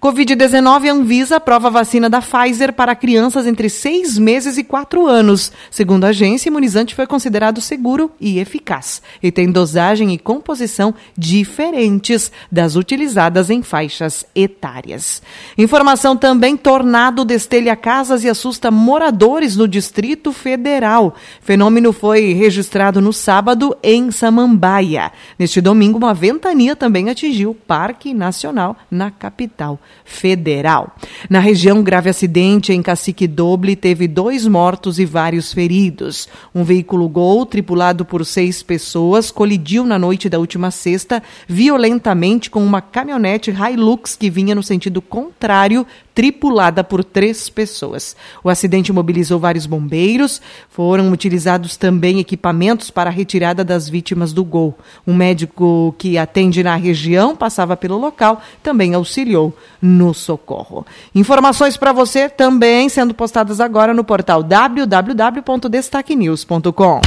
Covid-19, 0.00 0.88
Anvisa 0.88 1.36
aprova 1.36 1.68
vacina 1.68 2.08
da 2.08 2.20
Pfizer 2.20 2.72
para 2.72 2.94
crianças 2.94 3.48
entre 3.48 3.68
seis 3.68 4.16
meses 4.16 4.56
e 4.56 4.62
quatro 4.62 5.06
anos. 5.08 5.50
Segundo 5.72 6.04
a 6.04 6.08
agência, 6.08 6.48
imunizante 6.48 6.94
foi 6.94 7.04
considerado 7.04 7.60
seguro 7.60 8.10
e 8.20 8.38
eficaz 8.38 9.02
e 9.20 9.32
tem 9.32 9.50
dosagem 9.50 10.14
e 10.14 10.18
composição 10.18 10.94
diferentes 11.16 12.30
das 12.50 12.76
utilizadas 12.76 13.50
em 13.50 13.60
faixas 13.60 14.24
etárias. 14.36 15.20
Informação 15.56 16.16
também: 16.16 16.56
tornado 16.56 17.24
destelha 17.24 17.74
casas 17.74 18.22
e 18.22 18.28
assusta 18.28 18.70
moradores 18.70 19.56
no 19.56 19.66
Distrito 19.66 20.32
Federal. 20.32 21.16
Fenômeno 21.40 21.92
foi 21.92 22.34
registrado 22.34 23.00
no 23.00 23.12
sábado 23.12 23.76
em 23.82 24.12
Samambaia. 24.12 25.10
Neste 25.36 25.60
domingo, 25.60 25.98
uma 25.98 26.14
ventania 26.14 26.76
também 26.76 27.10
atingiu 27.10 27.50
o 27.50 27.54
Parque 27.54 28.14
Nacional 28.14 28.76
na 28.88 29.10
capital 29.10 29.57
federal. 30.04 30.94
Na 31.28 31.40
região, 31.40 31.82
grave 31.82 32.10
acidente 32.10 32.72
em 32.72 32.82
Cacique 32.82 33.26
Doble 33.26 33.74
teve 33.74 34.06
dois 34.06 34.46
mortos 34.46 34.98
e 34.98 35.04
vários 35.04 35.52
feridos. 35.52 36.28
Um 36.54 36.64
veículo 36.64 37.08
Gol, 37.08 37.44
tripulado 37.46 38.04
por 38.04 38.24
seis 38.24 38.62
pessoas, 38.62 39.30
colidiu 39.30 39.84
na 39.84 39.98
noite 39.98 40.28
da 40.28 40.38
última 40.38 40.70
sexta 40.70 41.22
violentamente 41.46 42.50
com 42.50 42.64
uma 42.64 42.80
caminhonete 42.80 43.50
Hilux 43.50 44.16
que 44.16 44.30
vinha 44.30 44.54
no 44.54 44.62
sentido 44.62 45.00
contrário, 45.00 45.86
tripulada 46.14 46.82
por 46.82 47.04
três 47.04 47.48
pessoas. 47.48 48.16
O 48.42 48.48
acidente 48.48 48.92
mobilizou 48.92 49.38
vários 49.38 49.66
bombeiros, 49.66 50.42
foram 50.68 51.12
utilizados 51.12 51.76
também 51.76 52.18
equipamentos 52.18 52.90
para 52.90 53.08
a 53.08 53.12
retirada 53.12 53.64
das 53.64 53.88
vítimas 53.88 54.32
do 54.32 54.44
Gol. 54.44 54.76
Um 55.06 55.14
médico 55.14 55.94
que 55.96 56.18
atende 56.18 56.62
na 56.62 56.74
região 56.74 57.36
passava 57.36 57.76
pelo 57.76 57.96
local, 57.96 58.42
também 58.62 58.94
auxiliou 58.94 59.37
no 59.80 60.12
socorro. 60.12 60.84
Informações 61.14 61.76
para 61.76 61.92
você 61.92 62.28
também 62.28 62.88
sendo 62.88 63.14
postadas 63.14 63.60
agora 63.60 63.94
no 63.94 64.02
portal 64.04 64.42
www.destaquenews.com. 64.42 67.00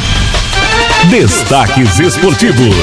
Destaques 1.09 1.99
esportivos. 1.99 2.75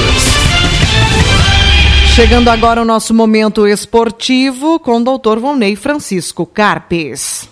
Chegando 2.15 2.49
agora 2.49 2.81
o 2.81 2.85
nosso 2.85 3.13
momento 3.13 3.65
esportivo 3.65 4.77
com 4.79 4.97
o 4.97 5.03
doutor 5.03 5.39
Volney 5.39 5.77
Francisco 5.77 6.45
Carpes. 6.45 7.49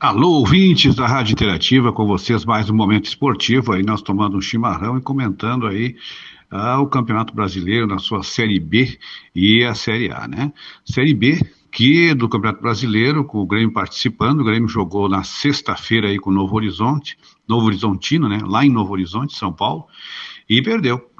Alô, 0.00 0.40
ouvintes 0.40 0.94
da 0.94 1.06
Rádio 1.06 1.32
Interativa, 1.32 1.92
com 1.92 2.04
vocês 2.04 2.44
mais 2.44 2.68
um 2.68 2.74
momento 2.74 3.06
esportivo, 3.06 3.72
aí 3.72 3.82
nós 3.82 4.02
tomando 4.02 4.36
um 4.36 4.40
chimarrão 4.40 4.98
e 4.98 5.00
comentando 5.00 5.66
aí 5.66 5.96
ah, 6.50 6.80
o 6.80 6.86
Campeonato 6.86 7.34
Brasileiro 7.34 7.86
na 7.86 7.98
sua 7.98 8.22
Série 8.22 8.60
B 8.60 8.98
e 9.34 9.64
a 9.64 9.74
Série 9.74 10.10
A, 10.10 10.28
né? 10.28 10.52
Série 10.84 11.14
B, 11.14 11.40
que 11.70 12.14
do 12.14 12.28
Campeonato 12.28 12.62
Brasileiro, 12.62 13.24
com 13.24 13.38
o 13.38 13.46
Grêmio 13.46 13.72
participando, 13.72 14.40
o 14.40 14.44
Grêmio 14.44 14.68
jogou 14.68 15.08
na 15.08 15.24
sexta-feira 15.24 16.08
aí 16.08 16.18
com 16.18 16.30
o 16.30 16.32
Novo 16.32 16.54
Horizonte, 16.54 17.18
Novo 17.48 17.66
Horizontino, 17.66 18.28
né? 18.28 18.40
Lá 18.44 18.64
em 18.64 18.70
Novo 18.70 18.92
Horizonte, 18.92 19.36
São 19.36 19.52
Paulo, 19.52 19.86
e 20.48 20.62
perdeu, 20.62 21.10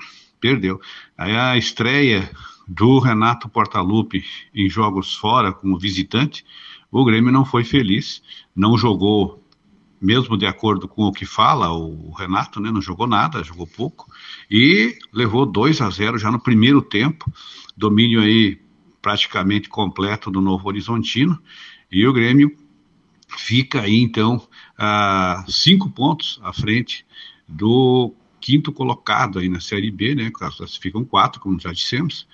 perdeu. 0.40 0.80
Aí 1.18 1.36
a 1.36 1.56
estreia 1.56 2.30
do 2.66 2.98
Renato 2.98 3.48
Portaluppi 3.48 4.24
em 4.54 4.68
jogos 4.68 5.14
fora 5.14 5.52
como 5.52 5.78
visitante, 5.78 6.44
o 6.90 7.04
Grêmio 7.04 7.32
não 7.32 7.44
foi 7.44 7.64
feliz, 7.64 8.22
não 8.54 8.78
jogou, 8.78 9.43
mesmo 10.04 10.36
de 10.36 10.44
acordo 10.44 10.86
com 10.86 11.04
o 11.04 11.12
que 11.12 11.24
fala 11.24 11.72
o 11.72 12.12
Renato, 12.12 12.60
né, 12.60 12.70
não 12.70 12.82
jogou 12.82 13.06
nada, 13.06 13.42
jogou 13.42 13.66
pouco, 13.66 14.06
e 14.50 14.98
levou 15.10 15.46
2 15.46 15.80
a 15.80 15.88
0 15.88 16.18
já 16.18 16.30
no 16.30 16.38
primeiro 16.38 16.82
tempo, 16.82 17.32
domínio 17.74 18.20
aí 18.20 18.60
praticamente 19.00 19.68
completo 19.68 20.30
do 20.30 20.42
Novo 20.42 20.68
Horizontino, 20.68 21.40
e 21.90 22.06
o 22.06 22.12
Grêmio 22.12 22.54
fica 23.28 23.80
aí 23.80 23.96
então 23.96 24.46
a 24.76 25.44
cinco 25.48 25.88
pontos 25.90 26.38
à 26.42 26.52
frente 26.52 27.06
do 27.48 28.14
quinto 28.40 28.72
colocado 28.72 29.38
aí 29.38 29.48
na 29.48 29.60
Série 29.60 29.90
B, 29.90 30.14
né? 30.14 30.30
Classificam 30.30 31.02
quatro, 31.02 31.40
como 31.40 31.58
já 31.58 31.72
dissemos, 31.72 32.26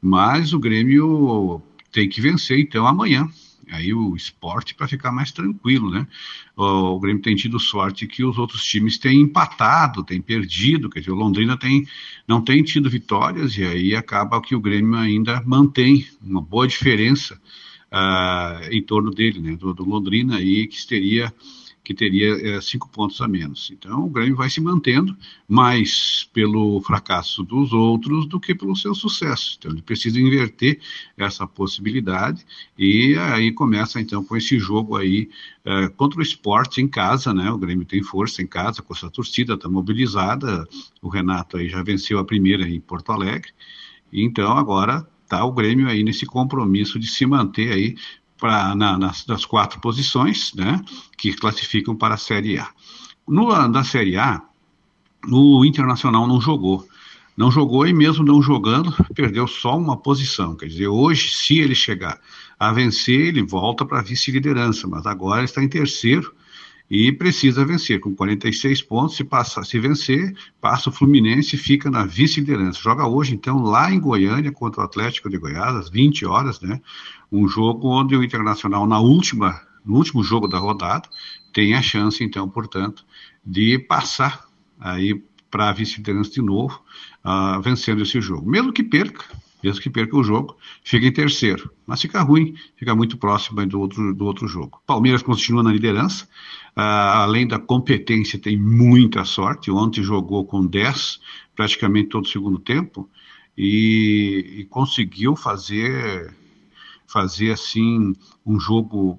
mas 0.00 0.52
o 0.52 0.60
Grêmio 0.60 1.60
tem 1.90 2.08
que 2.08 2.20
vencer 2.20 2.60
então 2.60 2.86
amanhã. 2.86 3.28
Aí 3.70 3.92
o 3.92 4.14
esporte 4.14 4.74
para 4.74 4.86
ficar 4.86 5.10
mais 5.10 5.32
tranquilo, 5.32 5.90
né? 5.90 6.06
O, 6.56 6.64
o, 6.64 7.00
Grêmio 7.00 7.22
tem 7.22 7.34
tido 7.34 7.58
sorte 7.58 8.06
que 8.06 8.24
os 8.24 8.38
outros 8.38 8.64
times 8.64 8.98
têm 8.98 9.20
empatado, 9.20 10.04
têm 10.04 10.20
perdido, 10.20 10.88
quer 10.88 11.00
dizer, 11.00 11.12
o 11.12 11.16
Londrina 11.16 11.56
tem, 11.56 11.86
não 12.28 12.40
tem 12.40 12.62
tido 12.62 12.88
vitórias 12.88 13.56
e 13.56 13.64
aí 13.64 13.94
acaba 13.94 14.40
que 14.40 14.54
o 14.54 14.60
Grêmio 14.60 14.96
ainda 14.96 15.42
mantém 15.44 16.06
uma 16.22 16.40
boa 16.40 16.66
diferença 16.66 17.40
uh, 17.92 18.68
em 18.70 18.82
torno 18.82 19.10
dele, 19.10 19.40
né? 19.40 19.56
Do, 19.56 19.74
do 19.74 19.84
Londrina 19.84 20.36
aí 20.36 20.66
que 20.66 20.86
teria 20.86 21.32
que 21.86 21.94
teria 21.94 22.56
é, 22.56 22.60
cinco 22.60 22.88
pontos 22.88 23.20
a 23.20 23.28
menos. 23.28 23.70
Então 23.72 24.06
o 24.06 24.10
Grêmio 24.10 24.34
vai 24.34 24.50
se 24.50 24.60
mantendo 24.60 25.16
mais 25.46 26.28
pelo 26.34 26.80
fracasso 26.80 27.44
dos 27.44 27.72
outros 27.72 28.26
do 28.26 28.40
que 28.40 28.56
pelo 28.56 28.74
seu 28.74 28.92
sucesso. 28.92 29.54
Então 29.56 29.70
ele 29.70 29.82
precisa 29.82 30.20
inverter 30.20 30.80
essa 31.16 31.46
possibilidade 31.46 32.44
e 32.76 33.14
aí 33.16 33.52
começa 33.52 34.00
então 34.00 34.24
com 34.24 34.36
esse 34.36 34.58
jogo 34.58 34.96
aí 34.96 35.30
é, 35.64 35.86
contra 35.90 36.18
o 36.18 36.22
esporte 36.22 36.80
em 36.80 36.88
casa, 36.88 37.32
né? 37.32 37.52
O 37.52 37.58
Grêmio 37.58 37.86
tem 37.86 38.02
força 38.02 38.42
em 38.42 38.48
casa, 38.48 38.82
com 38.82 38.92
essa 38.92 39.08
torcida 39.08 39.54
está 39.54 39.68
mobilizada. 39.68 40.66
O 41.00 41.08
Renato 41.08 41.56
aí 41.56 41.68
já 41.68 41.84
venceu 41.84 42.18
a 42.18 42.24
primeira 42.24 42.68
em 42.68 42.80
Porto 42.80 43.12
Alegre. 43.12 43.52
Então 44.12 44.58
agora 44.58 45.06
está 45.22 45.44
o 45.44 45.52
Grêmio 45.52 45.86
aí 45.86 46.02
nesse 46.02 46.26
compromisso 46.26 46.98
de 46.98 47.06
se 47.06 47.24
manter 47.24 47.70
aí 47.70 47.94
pra, 48.38 48.74
na, 48.74 48.98
nas, 48.98 49.24
das 49.24 49.44
quatro 49.44 49.80
posições, 49.80 50.52
né, 50.54 50.80
que 51.16 51.32
classificam 51.32 51.94
para 51.94 52.14
a 52.14 52.18
Série 52.18 52.58
A. 52.58 52.68
No, 53.26 53.68
na 53.68 53.84
Série 53.84 54.16
A, 54.16 54.42
o 55.28 55.64
Internacional 55.64 56.26
não 56.26 56.40
jogou. 56.40 56.86
Não 57.36 57.50
jogou 57.50 57.86
e 57.86 57.92
mesmo 57.92 58.24
não 58.24 58.40
jogando, 58.40 58.94
perdeu 59.14 59.46
só 59.46 59.76
uma 59.76 59.96
posição. 59.96 60.56
Quer 60.56 60.66
dizer, 60.66 60.88
hoje, 60.88 61.34
se 61.34 61.58
ele 61.58 61.74
chegar 61.74 62.18
a 62.58 62.72
vencer, 62.72 63.28
ele 63.28 63.42
volta 63.42 63.84
para 63.84 63.98
a 63.98 64.02
vice-liderança, 64.02 64.88
mas 64.88 65.04
agora 65.04 65.44
está 65.44 65.62
em 65.62 65.68
terceiro 65.68 66.34
e 66.90 67.12
precisa 67.12 67.64
vencer. 67.64 68.00
Com 68.00 68.14
46 68.14 68.82
pontos, 68.82 69.16
se, 69.16 69.24
passar, 69.24 69.64
se 69.64 69.78
vencer, 69.78 70.34
passa 70.60 70.88
o 70.88 70.92
Fluminense 70.92 71.56
e 71.56 71.58
fica 71.58 71.90
na 71.90 72.04
vice-liderança. 72.04 72.80
Joga 72.80 73.06
hoje, 73.06 73.34
então, 73.34 73.62
lá 73.62 73.92
em 73.92 74.00
Goiânia 74.00 74.52
contra 74.52 74.80
o 74.80 74.84
Atlético 74.84 75.28
de 75.28 75.38
Goiás, 75.38 75.74
às 75.74 75.90
20 75.90 76.24
horas, 76.26 76.60
né? 76.60 76.80
Um 77.30 77.48
jogo 77.48 77.88
onde 77.88 78.16
o 78.16 78.22
Internacional, 78.22 78.86
na 78.86 79.00
última, 79.00 79.60
no 79.84 79.96
último 79.96 80.22
jogo 80.22 80.46
da 80.46 80.58
rodada, 80.58 81.08
tem 81.52 81.74
a 81.74 81.82
chance, 81.82 82.22
então, 82.22 82.48
portanto, 82.48 83.04
de 83.44 83.78
passar 83.78 84.46
aí 84.78 85.22
para 85.50 85.70
a 85.70 85.72
vice-liderança 85.72 86.30
de 86.30 86.42
novo, 86.42 86.80
uh, 87.24 87.60
vencendo 87.62 88.02
esse 88.02 88.20
jogo. 88.20 88.48
Mesmo 88.48 88.72
que 88.72 88.82
perca, 88.82 89.24
mesmo 89.66 89.82
que 89.82 89.90
perca 89.90 90.16
o 90.16 90.22
jogo, 90.22 90.56
fica 90.84 91.06
em 91.06 91.12
terceiro. 91.12 91.70
Mas 91.84 92.00
fica 92.00 92.22
ruim, 92.22 92.54
fica 92.76 92.94
muito 92.94 93.18
próximo 93.18 93.66
do 93.66 93.80
outro, 93.80 94.14
do 94.14 94.24
outro 94.24 94.46
jogo. 94.46 94.80
Palmeiras 94.86 95.22
continua 95.22 95.62
na 95.62 95.72
liderança, 95.72 96.24
uh, 96.76 96.80
além 96.80 97.48
da 97.48 97.58
competência, 97.58 98.38
tem 98.38 98.56
muita 98.56 99.24
sorte. 99.24 99.70
Ontem 99.70 100.04
jogou 100.04 100.44
com 100.44 100.64
10, 100.64 101.20
praticamente 101.56 102.10
todo 102.10 102.24
o 102.24 102.28
segundo 102.28 102.60
tempo, 102.60 103.10
e, 103.58 104.58
e 104.58 104.64
conseguiu 104.66 105.34
fazer 105.34 106.32
fazer 107.08 107.52
assim 107.52 108.14
um 108.44 108.58
jogo 108.58 109.18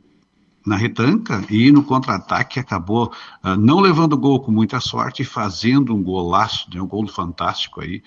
na 0.67 0.75
retranca 0.75 1.41
e 1.49 1.71
no 1.71 1.82
contra-ataque 1.82 2.60
acabou 2.60 3.12
uh, 3.41 3.56
não 3.56 3.80
levando 3.80 4.17
gol 4.17 4.41
com 4.41 4.51
muita 4.51 4.82
sorte 4.82 5.21
e 5.21 5.25
fazendo 5.25 5.95
um 5.95 6.03
golaço, 6.03 6.67
né, 6.73 6.82
um 6.82 6.88
gol 6.88 7.08
fantástico 7.08 7.80
aí, 7.80 8.03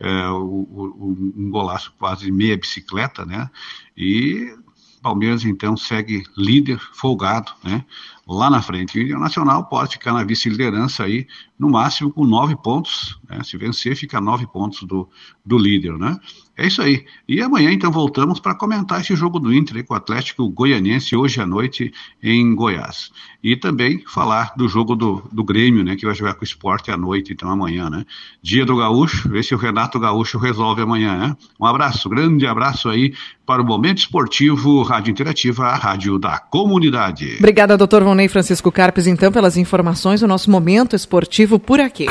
uh, 0.00 1.34
um 1.36 1.50
golaço 1.50 1.92
quase 1.98 2.30
meia 2.30 2.56
bicicleta, 2.56 3.26
né? 3.26 3.50
E 3.96 4.56
Palmeiras 5.02 5.44
então 5.44 5.76
segue 5.76 6.22
líder, 6.36 6.80
folgado, 6.94 7.52
né? 7.62 7.84
Lá 8.26 8.48
na 8.48 8.62
frente. 8.62 8.98
O 9.12 9.18
Nacional 9.18 9.64
pode 9.66 9.92
ficar 9.92 10.12
na 10.12 10.24
vice-liderança 10.24 11.04
aí, 11.04 11.26
no 11.58 11.70
máximo 11.70 12.10
com 12.10 12.24
nove 12.24 12.56
pontos. 12.56 13.18
Né? 13.28 13.42
Se 13.44 13.56
vencer, 13.56 13.96
fica 13.96 14.20
nove 14.20 14.46
pontos 14.46 14.82
do, 14.82 15.08
do 15.44 15.58
líder, 15.58 15.98
né? 15.98 16.18
É 16.56 16.68
isso 16.68 16.80
aí. 16.80 17.04
E 17.28 17.42
amanhã, 17.42 17.72
então, 17.72 17.90
voltamos 17.90 18.38
para 18.38 18.54
comentar 18.54 19.00
esse 19.00 19.16
jogo 19.16 19.40
do 19.40 19.52
Inter 19.52 19.84
com 19.84 19.92
o 19.92 19.96
Atlético 19.96 20.48
Goianiense 20.48 21.16
hoje 21.16 21.40
à 21.40 21.46
noite 21.46 21.92
em 22.22 22.54
Goiás. 22.54 23.10
E 23.42 23.56
também 23.56 24.04
falar 24.06 24.54
do 24.56 24.68
jogo 24.68 24.94
do, 24.94 25.22
do 25.32 25.42
Grêmio, 25.42 25.82
né? 25.82 25.96
Que 25.96 26.06
vai 26.06 26.14
jogar 26.14 26.34
com 26.34 26.42
o 26.42 26.44
esporte 26.44 26.92
à 26.92 26.96
noite, 26.96 27.32
então, 27.32 27.50
amanhã, 27.50 27.90
né? 27.90 28.04
Dia 28.40 28.64
do 28.64 28.76
Gaúcho, 28.76 29.28
ver 29.28 29.42
se 29.42 29.52
o 29.52 29.58
Renato 29.58 29.98
Gaúcho 29.98 30.38
resolve 30.38 30.80
amanhã, 30.80 31.18
né? 31.18 31.36
Um 31.58 31.66
abraço, 31.66 32.08
grande 32.08 32.46
abraço 32.46 32.88
aí 32.88 33.12
para 33.44 33.60
o 33.60 33.64
Momento 33.64 33.98
Esportivo 33.98 34.82
Rádio 34.82 35.10
Interativa, 35.10 35.66
a 35.66 35.76
rádio 35.76 36.18
da 36.18 36.38
comunidade. 36.38 37.36
Obrigada, 37.38 37.76
doutor 37.76 38.02
Vonei 38.14 38.28
Francisco 38.28 38.70
Carpes, 38.70 39.08
então, 39.08 39.32
pelas 39.32 39.56
informações. 39.56 40.22
O 40.22 40.28
nosso 40.28 40.48
Momento 40.48 40.94
Esportivo 40.94 41.58
por 41.58 41.80
aqui. 41.80 42.06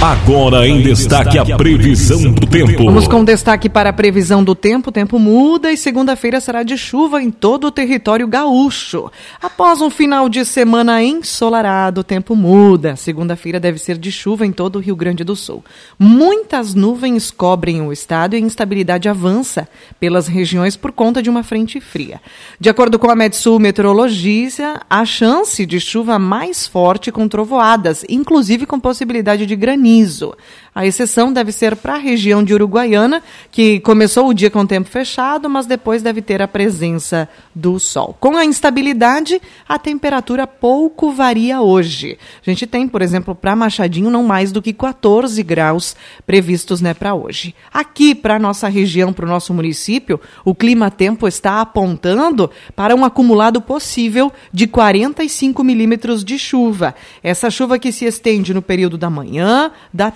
Agora 0.00 0.68
em 0.68 0.82
destaque 0.82 1.38
a 1.38 1.56
previsão 1.56 2.30
do 2.30 2.46
tempo. 2.46 2.84
Vamos 2.84 3.08
com 3.08 3.24
destaque 3.24 3.66
para 3.66 3.88
a 3.88 3.92
previsão 3.94 4.44
do 4.44 4.54
tempo. 4.54 4.90
O 4.90 4.92
tempo 4.92 5.18
muda 5.18 5.72
e 5.72 5.76
segunda-feira 5.76 6.38
será 6.38 6.62
de 6.62 6.76
chuva 6.76 7.22
em 7.22 7.30
todo 7.30 7.68
o 7.68 7.70
território 7.70 8.28
gaúcho. 8.28 9.10
Após 9.42 9.80
um 9.80 9.88
final 9.88 10.28
de 10.28 10.44
semana 10.44 11.02
ensolarado, 11.02 12.02
o 12.02 12.04
tempo 12.04 12.36
muda. 12.36 12.94
Segunda-feira 12.94 13.58
deve 13.58 13.78
ser 13.78 13.96
de 13.96 14.12
chuva 14.12 14.44
em 14.44 14.52
todo 14.52 14.76
o 14.76 14.80
Rio 14.80 14.94
Grande 14.94 15.24
do 15.24 15.34
Sul. 15.34 15.64
Muitas 15.98 16.74
nuvens 16.74 17.30
cobrem 17.30 17.80
o 17.80 17.90
estado 17.90 18.34
e 18.34 18.36
a 18.36 18.40
instabilidade 18.40 19.08
avança 19.08 19.66
pelas 19.98 20.28
regiões 20.28 20.76
por 20.76 20.92
conta 20.92 21.22
de 21.22 21.30
uma 21.30 21.42
frente 21.42 21.80
fria. 21.80 22.20
De 22.60 22.68
acordo 22.68 22.98
com 22.98 23.10
a 23.10 23.16
Metsul 23.16 23.58
Meteorologia, 23.58 24.78
a 24.90 25.06
chance 25.16 25.64
de 25.64 25.80
chuva 25.80 26.18
mais 26.18 26.66
forte 26.66 27.10
com 27.10 27.26
trovoadas, 27.26 28.04
inclusive 28.06 28.66
com 28.66 28.78
possibilidade 28.78 29.46
de 29.46 29.56
granizo. 29.56 30.36
A 30.76 30.84
exceção 30.84 31.32
deve 31.32 31.52
ser 31.52 31.74
para 31.74 31.94
a 31.94 31.98
região 31.98 32.44
de 32.44 32.52
Uruguaiana, 32.52 33.22
que 33.50 33.80
começou 33.80 34.28
o 34.28 34.34
dia 34.34 34.50
com 34.50 34.60
o 34.60 34.66
tempo 34.66 34.90
fechado, 34.90 35.48
mas 35.48 35.64
depois 35.64 36.02
deve 36.02 36.20
ter 36.20 36.42
a 36.42 36.46
presença 36.46 37.26
do 37.54 37.80
sol. 37.80 38.14
Com 38.20 38.36
a 38.36 38.44
instabilidade, 38.44 39.40
a 39.66 39.78
temperatura 39.78 40.46
pouco 40.46 41.10
varia 41.12 41.62
hoje. 41.62 42.18
A 42.46 42.50
gente 42.50 42.66
tem, 42.66 42.86
por 42.86 43.00
exemplo, 43.00 43.34
para 43.34 43.56
Machadinho, 43.56 44.10
não 44.10 44.22
mais 44.22 44.52
do 44.52 44.60
que 44.60 44.74
14 44.74 45.42
graus 45.42 45.96
previstos 46.26 46.82
né, 46.82 46.92
para 46.92 47.14
hoje. 47.14 47.54
Aqui, 47.72 48.14
para 48.14 48.36
a 48.36 48.38
nossa 48.38 48.68
região, 48.68 49.14
para 49.14 49.24
o 49.24 49.28
nosso 49.28 49.54
município, 49.54 50.20
o 50.44 50.54
clima-tempo 50.54 51.26
está 51.26 51.62
apontando 51.62 52.50
para 52.74 52.94
um 52.94 53.02
acumulado 53.02 53.62
possível 53.62 54.30
de 54.52 54.66
45 54.66 55.64
milímetros 55.64 56.22
de 56.22 56.38
chuva. 56.38 56.94
Essa 57.22 57.50
chuva 57.50 57.78
que 57.78 57.90
se 57.90 58.04
estende 58.04 58.52
no 58.52 58.60
período 58.60 58.98
da 58.98 59.08
manhã, 59.08 59.70
da 59.90 60.10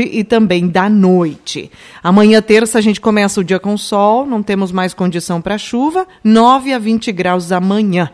tarde 0.00 0.10
e 0.12 0.24
também 0.24 0.66
da 0.66 0.88
noite. 0.88 1.70
Amanhã, 2.02 2.40
terça, 2.40 2.78
a 2.78 2.80
gente 2.80 3.00
começa 3.00 3.40
o 3.40 3.44
dia 3.44 3.58
com 3.58 3.76
sol, 3.76 4.26
não 4.26 4.42
temos 4.42 4.72
mais 4.72 4.94
condição 4.94 5.40
para 5.40 5.58
chuva, 5.58 6.06
9 6.24 6.72
a 6.72 6.78
20 6.78 7.12
graus 7.12 7.52
amanhã. 7.52 8.10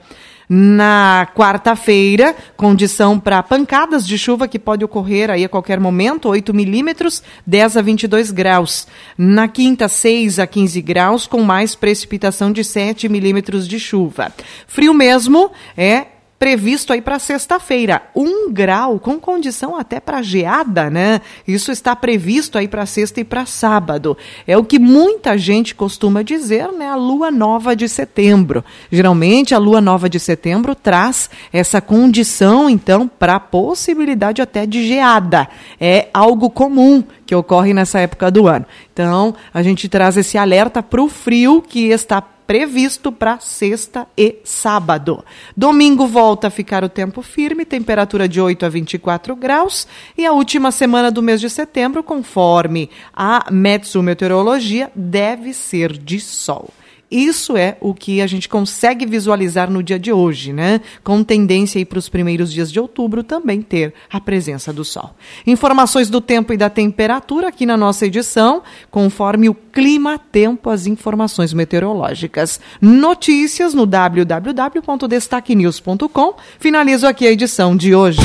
Na 0.48 1.28
quarta-feira, 1.34 2.36
condição 2.56 3.18
para 3.18 3.42
pancadas 3.42 4.06
de 4.06 4.16
chuva 4.16 4.46
que 4.46 4.60
pode 4.60 4.84
ocorrer 4.84 5.28
aí 5.28 5.44
a 5.44 5.48
qualquer 5.48 5.80
momento, 5.80 6.28
8 6.28 6.54
milímetros, 6.54 7.20
10 7.44 7.76
a 7.76 7.82
22 7.82 8.30
graus. 8.30 8.86
Na 9.18 9.48
quinta, 9.48 9.88
6 9.88 10.38
a 10.38 10.46
15 10.46 10.80
graus, 10.82 11.26
com 11.26 11.42
mais 11.42 11.74
precipitação 11.74 12.52
de 12.52 12.62
7 12.62 13.08
milímetros 13.08 13.66
de 13.66 13.80
chuva. 13.80 14.32
Frio 14.68 14.94
mesmo 14.94 15.50
é 15.76 16.06
previsto 16.38 16.92
aí 16.92 17.00
para 17.00 17.18
sexta-feira. 17.18 18.02
Um 18.14 18.52
grau, 18.52 18.98
com 18.98 19.18
condição 19.18 19.76
até 19.76 19.98
para 19.98 20.22
geada, 20.22 20.90
né? 20.90 21.20
Isso 21.46 21.72
está 21.72 21.96
previsto 21.96 22.58
aí 22.58 22.68
para 22.68 22.84
sexta 22.84 23.20
e 23.20 23.24
para 23.24 23.46
sábado. 23.46 24.16
É 24.46 24.56
o 24.56 24.64
que 24.64 24.78
muita 24.78 25.38
gente 25.38 25.74
costuma 25.74 26.22
dizer, 26.22 26.70
né? 26.72 26.88
A 26.88 26.96
lua 26.96 27.30
nova 27.30 27.74
de 27.74 27.88
setembro. 27.88 28.64
Geralmente, 28.90 29.54
a 29.54 29.58
lua 29.58 29.80
nova 29.80 30.08
de 30.08 30.20
setembro 30.20 30.74
traz 30.74 31.30
essa 31.52 31.80
condição, 31.80 32.68
então, 32.68 33.08
para 33.08 33.40
possibilidade 33.40 34.42
até 34.42 34.66
de 34.66 34.86
geada. 34.86 35.48
É 35.80 36.08
algo 36.12 36.50
comum 36.50 37.02
que 37.24 37.34
ocorre 37.34 37.72
nessa 37.72 37.98
época 38.00 38.30
do 38.30 38.46
ano. 38.46 38.66
Então, 38.92 39.34
a 39.52 39.62
gente 39.62 39.88
traz 39.88 40.16
esse 40.16 40.36
alerta 40.38 40.82
para 40.82 41.02
o 41.02 41.08
frio 41.08 41.62
que 41.62 41.88
está 41.88 42.22
previsto 42.46 43.10
para 43.10 43.40
sexta 43.40 44.06
e 44.16 44.36
sábado. 44.44 45.24
Domingo 45.56 46.06
volta 46.06 46.46
a 46.46 46.50
ficar 46.50 46.84
o 46.84 46.88
tempo 46.88 47.22
firme, 47.22 47.64
temperatura 47.64 48.28
de 48.28 48.40
8 48.40 48.66
a 48.66 48.68
24 48.68 49.34
graus, 49.34 49.86
e 50.16 50.24
a 50.24 50.32
última 50.32 50.70
semana 50.70 51.10
do 51.10 51.22
mês 51.22 51.40
de 51.40 51.50
setembro, 51.50 52.02
conforme 52.02 52.88
a 53.12 53.50
Metsu 53.50 54.02
Meteorologia, 54.02 54.90
deve 54.94 55.52
ser 55.52 55.92
de 55.92 56.20
sol. 56.20 56.70
Isso 57.10 57.56
é 57.56 57.76
o 57.80 57.92
que 57.94 58.20
a 58.20 58.26
gente 58.26 58.46
consegue 58.48 59.06
visualizar 59.06 59.70
no 59.70 59.80
dia 59.82 59.98
de 59.98 60.12
hoje, 60.12 60.52
né? 60.52 60.80
Com 61.04 61.22
tendência 61.22 61.84
para 61.86 61.98
os 61.98 62.08
primeiros 62.08 62.50
dias 62.52 62.70
de 62.72 62.80
outubro 62.80 63.22
também 63.22 63.62
ter 63.62 63.94
a 64.10 64.20
presença 64.20 64.72
do 64.72 64.84
sol. 64.84 65.14
Informações 65.46 66.10
do 66.10 66.20
tempo 66.20 66.52
e 66.52 66.56
da 66.56 66.68
temperatura 66.68 67.46
aqui 67.48 67.64
na 67.64 67.76
nossa 67.76 68.06
edição, 68.06 68.60
conforme 68.90 69.48
o 69.48 69.54
clima, 69.54 70.18
tempo, 70.18 70.68
as 70.68 70.88
informações 70.88 71.52
meteorológicas. 71.52 72.58
Notícias 72.80 73.72
no 73.72 73.86
www.destaquenews.com. 73.86 76.34
Finalizo 76.58 77.06
aqui 77.06 77.24
a 77.26 77.30
edição 77.30 77.76
de 77.76 77.94
hoje. 77.94 78.18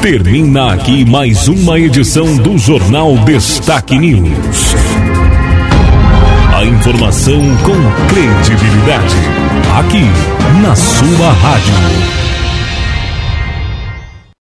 Termina 0.00 0.72
aqui 0.72 1.04
mais 1.04 1.46
uma 1.48 1.78
edição 1.80 2.36
do 2.36 2.56
Jornal 2.56 3.18
Destaque 3.18 3.98
News. 3.98 5.15
A 6.56 6.64
informação 6.64 7.42
com 7.64 8.06
credibilidade. 8.08 9.14
Aqui, 9.78 10.06
na 10.62 10.74
sua 10.74 11.30
rádio. 11.30 12.25